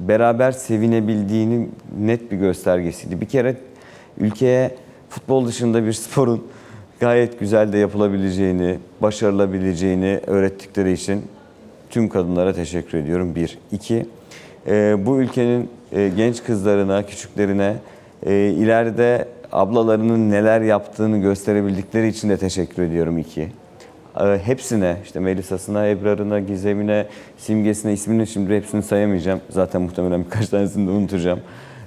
beraber 0.00 0.52
sevinebildiğinin 0.52 1.74
net 2.00 2.32
bir 2.32 2.36
göstergesiydi. 2.36 3.20
Bir 3.20 3.26
kere 3.26 3.56
ülkeye 4.18 4.70
futbol 5.10 5.46
dışında 5.46 5.84
bir 5.86 5.92
sporun 5.92 6.46
gayet 7.00 7.40
güzel 7.40 7.72
de 7.72 7.78
yapılabileceğini, 7.78 8.78
başarılabileceğini 9.02 10.20
öğrettikleri 10.26 10.92
için 10.92 11.22
tüm 11.90 12.08
kadınlara 12.08 12.52
teşekkür 12.52 12.98
ediyorum. 12.98 13.34
Bir. 13.34 13.58
İki, 13.72 14.06
e, 14.66 14.96
bu 15.06 15.20
ülkenin 15.20 15.68
e, 15.92 16.10
genç 16.16 16.44
kızlarına, 16.44 17.06
küçüklerine 17.06 17.74
e, 18.26 18.32
ileride 18.48 19.28
ablalarının 19.54 20.30
neler 20.30 20.60
yaptığını 20.60 21.18
gösterebildikleri 21.18 22.08
için 22.08 22.28
de 22.28 22.36
teşekkür 22.36 22.82
ediyorum. 22.82 23.18
İki. 23.18 23.48
E, 24.20 24.38
hepsine, 24.44 24.96
işte 25.04 25.20
Melisa'sına, 25.20 25.88
Ebrar'ına, 25.88 26.40
Gizem'ine, 26.40 27.06
Simge'sine, 27.38 27.92
ismini 27.92 28.26
şimdi 28.26 28.56
hepsini 28.56 28.82
sayamayacağım. 28.82 29.40
Zaten 29.50 29.82
muhtemelen 29.82 30.24
birkaç 30.24 30.48
tanesini 30.48 30.86
de 30.86 30.90
unutacağım. 30.90 31.40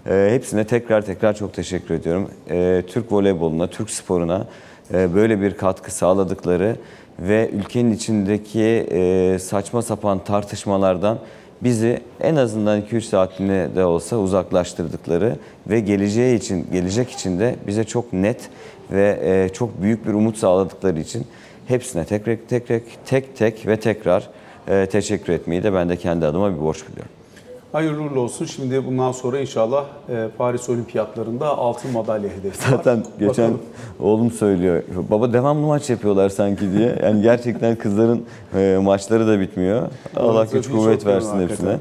E, 0.10 0.30
hepsine 0.32 0.64
tekrar 0.64 1.02
tekrar 1.02 1.36
çok 1.36 1.54
teşekkür 1.54 1.96
ediyorum. 1.96 2.32
E, 2.50 2.84
Türk 2.88 3.12
voleyboluna, 3.12 3.68
Türk 3.68 3.90
sporuna 3.90 4.48
e, 4.94 5.16
böyle 5.16 5.42
bir 5.42 5.58
katkı 5.58 5.92
sağladıkları 5.92 6.76
ve 7.20 7.50
ülkenin 7.54 7.92
içindeki 7.92 8.88
e, 8.92 9.40
saçma 9.40 9.82
sapan 9.82 10.24
tartışmalardan 10.24 11.20
bizi 11.62 12.00
en 12.22 12.36
azından 12.36 12.82
2-3 12.82 13.02
saatliğine 13.02 13.76
de 13.76 13.86
olsa 13.86 14.18
uzaklaştırdıkları 14.18 15.36
ve 15.70 15.80
geleceği 15.80 16.38
için, 16.38 16.68
gelecek 16.72 17.12
için 17.12 17.40
de 17.40 17.56
bize 17.68 17.84
çok 17.84 18.14
net 18.14 18.50
ve 18.92 19.20
e, 19.24 19.54
çok 19.54 19.82
büyük 19.82 20.08
bir 20.08 20.14
umut 20.14 20.38
sağladıkları 20.38 21.00
için 21.00 21.28
hepsine 21.68 22.06
tek 22.06 22.26
tek 22.26 22.50
tek, 22.50 22.84
tek, 23.06 23.38
tek 23.38 23.68
ve 23.68 23.80
tekrar 23.80 24.30
e, 24.68 24.86
teşekkür 24.86 25.34
etmeyi 25.34 25.64
de 25.64 25.74
ben 25.74 25.90
de 25.90 25.98
kendi 25.98 26.26
adıma 26.26 26.56
bir 26.56 26.62
borç 26.62 26.84
biliyorum. 26.90 27.17
Hayırlı 27.72 28.02
uğurlu 28.02 28.20
olsun. 28.20 28.46
Şimdi 28.46 28.86
bundan 28.86 29.12
sonra 29.12 29.40
inşallah 29.40 29.86
e, 30.10 30.28
Paris 30.38 30.70
Olimpiyatlarında 30.70 31.58
altın 31.58 31.92
madalya 31.92 32.30
hedefi 32.30 32.72
var. 32.72 32.78
Zaten 32.78 33.04
geçen 33.20 33.30
Bakalım. 33.30 33.62
oğlum 34.00 34.32
söylüyor. 34.32 34.84
Baba 35.10 35.34
devamlı 35.34 35.68
maç 35.68 35.90
yapıyorlar 35.90 36.30
sanki 36.30 36.72
diye. 36.72 36.96
Yani 37.04 37.22
gerçekten 37.22 37.76
kızların 37.76 38.26
e, 38.56 38.80
maçları 38.84 39.28
da 39.28 39.40
bitmiyor. 39.40 39.82
Allah 40.16 40.42
Evet, 40.42 40.52
güç 40.54 40.72
kuvvet 40.72 41.06
versin 41.06 41.40
hepsine. 41.40 41.78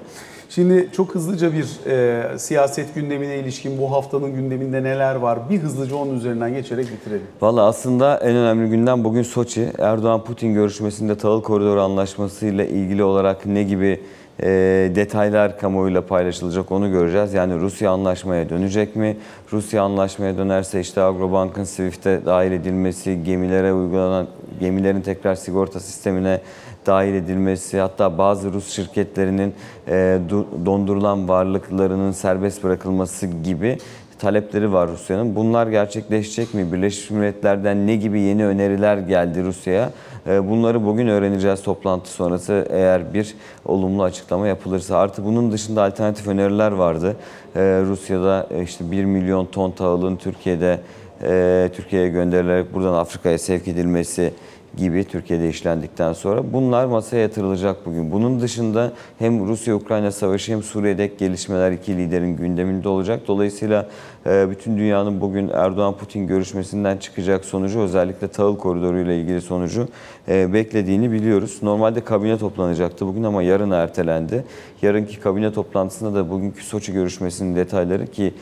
Şimdi 0.48 0.88
çok 0.92 1.14
hızlıca 1.14 1.52
bir 1.52 1.90
e, 1.90 2.38
siyaset 2.38 2.94
gündemine 2.94 3.38
ilişkin 3.38 3.78
bu 3.78 3.92
haftanın 3.92 4.34
gündeminde 4.34 4.82
neler 4.82 5.14
var? 5.14 5.38
Bir 5.50 5.58
hızlıca 5.58 5.96
onun 5.96 6.14
üzerinden 6.16 6.54
geçerek 6.54 6.86
bitirelim. 6.92 7.26
Valla 7.40 7.62
aslında 7.66 8.16
en 8.18 8.36
önemli 8.36 8.70
günden 8.70 9.04
bugün 9.04 9.22
Soçi. 9.22 9.68
Erdoğan-Putin 9.78 10.54
görüşmesinde 10.54 11.16
tahıl 11.18 11.42
koridoru 11.42 11.80
anlaşması 11.80 12.46
ile 12.46 12.68
ilgili 12.68 13.04
olarak 13.04 13.46
ne 13.46 13.62
gibi 13.62 14.00
e, 14.42 14.48
detaylar 14.94 15.58
kamuoyuyla 15.58 16.06
paylaşılacak 16.06 16.72
onu 16.72 16.90
göreceğiz. 16.90 17.34
Yani 17.34 17.60
Rusya 17.60 17.90
anlaşmaya 17.90 18.48
dönecek 18.48 18.96
mi? 18.96 19.16
Rusya 19.52 19.82
anlaşmaya 19.82 20.36
dönerse 20.36 20.80
işte 20.80 21.02
Agrobank'ın 21.02 21.64
Swift'e 21.64 22.20
dahil 22.26 22.52
edilmesi, 22.52 23.24
gemilere 23.24 23.72
uygulanan 23.72 24.26
gemilerin 24.60 25.00
tekrar 25.00 25.34
sigorta 25.34 25.80
sistemine 25.80 26.40
dahil 26.86 27.14
edilmesi, 27.14 27.80
hatta 27.80 28.18
bazı 28.18 28.52
Rus 28.52 28.70
şirketlerinin 28.70 29.54
e, 29.88 29.92
du- 30.30 30.66
dondurulan 30.66 31.28
varlıklarının 31.28 32.12
serbest 32.12 32.64
bırakılması 32.64 33.26
gibi 33.26 33.78
talepleri 34.18 34.72
var 34.72 34.88
Rusya'nın. 34.88 35.36
Bunlar 35.36 35.66
gerçekleşecek 35.66 36.54
mi? 36.54 36.72
Birleşmiş 36.72 37.10
Milletler'den 37.10 37.86
ne 37.86 37.96
gibi 37.96 38.20
yeni 38.20 38.46
öneriler 38.46 38.98
geldi 38.98 39.44
Rusya'ya? 39.44 39.90
Ee, 40.26 40.48
Bunları 40.48 40.84
bugün 40.86 41.08
öğreneceğiz 41.08 41.62
toplantı 41.62 42.10
sonrası 42.10 42.66
eğer 42.70 43.14
bir 43.14 43.34
olumlu 43.64 44.02
açıklama 44.02 44.46
yapılırsa. 44.46 44.98
Artı 44.98 45.24
bunun 45.24 45.52
dışında 45.52 45.84
alternatif 45.84 46.28
öneriler 46.28 46.72
vardı. 46.72 47.16
Ee, 47.56 47.60
Rusya'da 47.60 48.46
e, 48.50 48.62
işte 48.62 48.90
1 48.90 49.04
milyon 49.04 49.46
ton 49.46 49.70
tahılın 49.70 50.16
Türkiye'de 50.16 50.80
e, 51.22 51.70
Türkiye'ye 51.74 52.08
gönderilerek 52.08 52.74
buradan 52.74 52.94
Afrika'ya 52.94 53.38
sevk 53.38 53.68
edilmesi 53.68 54.32
gibi 54.76 55.04
Türkiye'de 55.04 55.48
işlendikten 55.48 56.12
sonra 56.12 56.52
bunlar 56.52 56.86
masaya 56.86 57.22
yatırılacak 57.22 57.86
bugün. 57.86 58.12
Bunun 58.12 58.40
dışında 58.40 58.92
hem 59.18 59.46
Rusya-Ukrayna 59.46 60.12
savaşı 60.12 60.52
hem 60.52 60.62
Suriye'deki 60.62 61.16
gelişmeler 61.16 61.72
iki 61.72 61.96
liderin 61.96 62.36
gündeminde 62.36 62.88
olacak. 62.88 63.20
Dolayısıyla 63.28 63.88
e, 64.26 64.50
bütün 64.50 64.78
dünyanın 64.78 65.20
bugün 65.20 65.48
Erdoğan-Putin 65.48 66.26
görüşmesinden 66.26 66.96
çıkacak 66.96 67.44
sonucu 67.44 67.80
özellikle 67.80 68.28
tahıl 68.28 68.56
koridoru 68.56 68.98
ile 68.98 69.20
ilgili 69.20 69.40
sonucu 69.40 69.88
e, 70.28 70.52
beklediğini 70.52 71.12
biliyoruz. 71.12 71.58
Normalde 71.62 72.00
kabine 72.00 72.38
toplanacaktı 72.38 73.06
bugün 73.06 73.22
ama 73.22 73.42
yarın 73.42 73.70
ertelendi. 73.70 74.44
Yarınki 74.82 75.20
kabine 75.20 75.52
toplantısında 75.52 76.14
da 76.14 76.30
bugünkü 76.30 76.64
Soçi 76.64 76.92
görüşmesinin 76.92 77.56
detayları 77.56 78.06
ki 78.06 78.34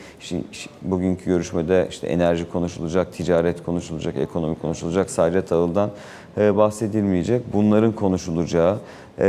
bugünkü 0.81 1.25
görüşmede 1.25 1.87
işte 1.89 2.07
enerji 2.07 2.49
konuşulacak, 2.49 3.13
ticaret 3.13 3.63
konuşulacak, 3.63 4.17
ekonomi 4.17 4.55
konuşulacak. 4.55 5.09
Sadece 5.09 5.41
tahıldan 5.41 5.91
bahsedilmeyecek. 6.37 7.53
Bunların 7.53 7.91
konuşulacağı 7.91 8.77
e, 9.19 9.27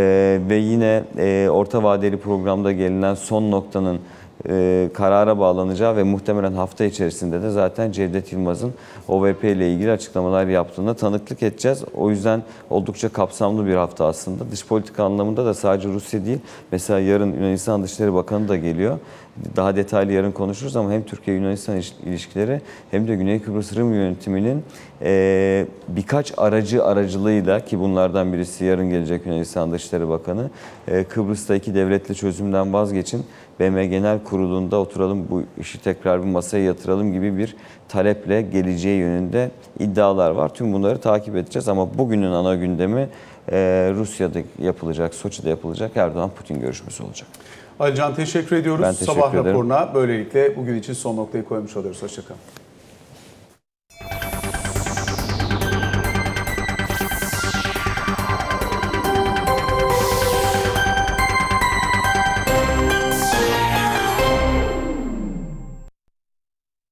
ve 0.48 0.56
yine 0.56 1.04
e, 1.18 1.48
orta 1.50 1.82
vadeli 1.82 2.16
programda 2.16 2.72
gelinen 2.72 3.14
son 3.14 3.50
noktanın 3.50 4.00
e, 4.48 4.88
karara 4.94 5.38
bağlanacağı 5.38 5.96
ve 5.96 6.02
muhtemelen 6.02 6.52
hafta 6.52 6.84
içerisinde 6.84 7.42
de 7.42 7.50
zaten 7.50 7.92
Cevdet 7.92 8.32
Yılmaz'ın 8.32 8.72
OVP 9.08 9.44
ile 9.44 9.72
ilgili 9.72 9.90
açıklamalar 9.90 10.46
yaptığına 10.46 10.94
tanıklık 10.94 11.42
edeceğiz. 11.42 11.84
O 11.96 12.10
yüzden 12.10 12.42
oldukça 12.70 13.08
kapsamlı 13.08 13.66
bir 13.66 13.74
hafta 13.74 14.06
aslında. 14.06 14.50
Dış 14.50 14.66
politika 14.66 15.04
anlamında 15.04 15.44
da 15.46 15.54
sadece 15.54 15.88
Rusya 15.88 16.24
değil, 16.26 16.38
mesela 16.72 17.00
yarın 17.00 17.32
Yunanistan 17.32 17.82
Dışişleri 17.82 18.14
Bakanı 18.14 18.48
da 18.48 18.56
geliyor. 18.56 18.98
daha 19.56 19.76
detaylı 19.76 20.12
yarın 20.12 20.32
konuşuruz 20.32 20.76
ama 20.76 20.92
hem 20.92 21.02
Türkiye-Yunanistan 21.02 21.76
iliş- 21.76 21.92
ilişkileri 22.06 22.60
hem 22.90 23.08
de 23.08 23.14
Güney 23.16 23.42
Kıbrıs 23.42 23.76
Rum 23.76 23.94
yönetiminin 23.94 24.62
e, 25.02 25.66
birkaç 25.88 26.32
aracı 26.36 26.84
aracılığıyla 26.84 27.64
ki 27.64 27.80
bunlardan 27.80 28.32
birisi 28.32 28.64
yarın 28.64 28.90
gelecek 28.90 29.26
Yunanistan 29.26 29.72
Dışişleri 29.72 30.08
Bakanı 30.08 30.50
e, 30.88 31.04
Kıbrıs'ta 31.04 31.54
iki 31.54 31.74
devletli 31.74 32.14
çözümden 32.14 32.72
vazgeçin 32.72 33.22
BM 33.60 33.86
Genel 33.86 34.24
Kurulu'nda 34.24 34.76
oturalım 34.76 35.28
bu 35.30 35.42
işi 35.60 35.80
tekrar 35.82 36.22
bir 36.22 36.26
masaya 36.26 36.64
yatıralım 36.64 37.12
gibi 37.12 37.38
bir 37.38 37.56
taleple 37.88 38.42
geleceği 38.42 38.98
yönünde 38.98 39.50
iddialar 39.78 40.30
var. 40.30 40.54
Tüm 40.54 40.72
bunları 40.72 40.98
takip 41.00 41.36
edeceğiz 41.36 41.68
ama 41.68 41.98
bugünün 41.98 42.32
ana 42.32 42.54
gündemi 42.54 43.08
e, 43.52 43.58
Rusya'da 43.94 44.38
yapılacak, 44.62 45.14
Soçi'de 45.14 45.48
yapılacak 45.48 45.96
Erdoğan-Putin 45.96 46.60
görüşmesi 46.60 47.02
olacak. 47.02 47.28
Alican 47.80 48.14
teşekkür 48.14 48.56
ediyoruz. 48.56 48.82
Ben 48.82 48.92
teşekkür 48.92 49.12
Sabah 49.12 49.30
ederim. 49.30 49.46
raporuna 49.46 49.94
böylelikle 49.94 50.56
bugün 50.56 50.74
için 50.74 50.92
son 50.92 51.16
noktayı 51.16 51.44
koymuş 51.44 51.76
oluyoruz. 51.76 52.02
Hoşçakalın. 52.02 52.40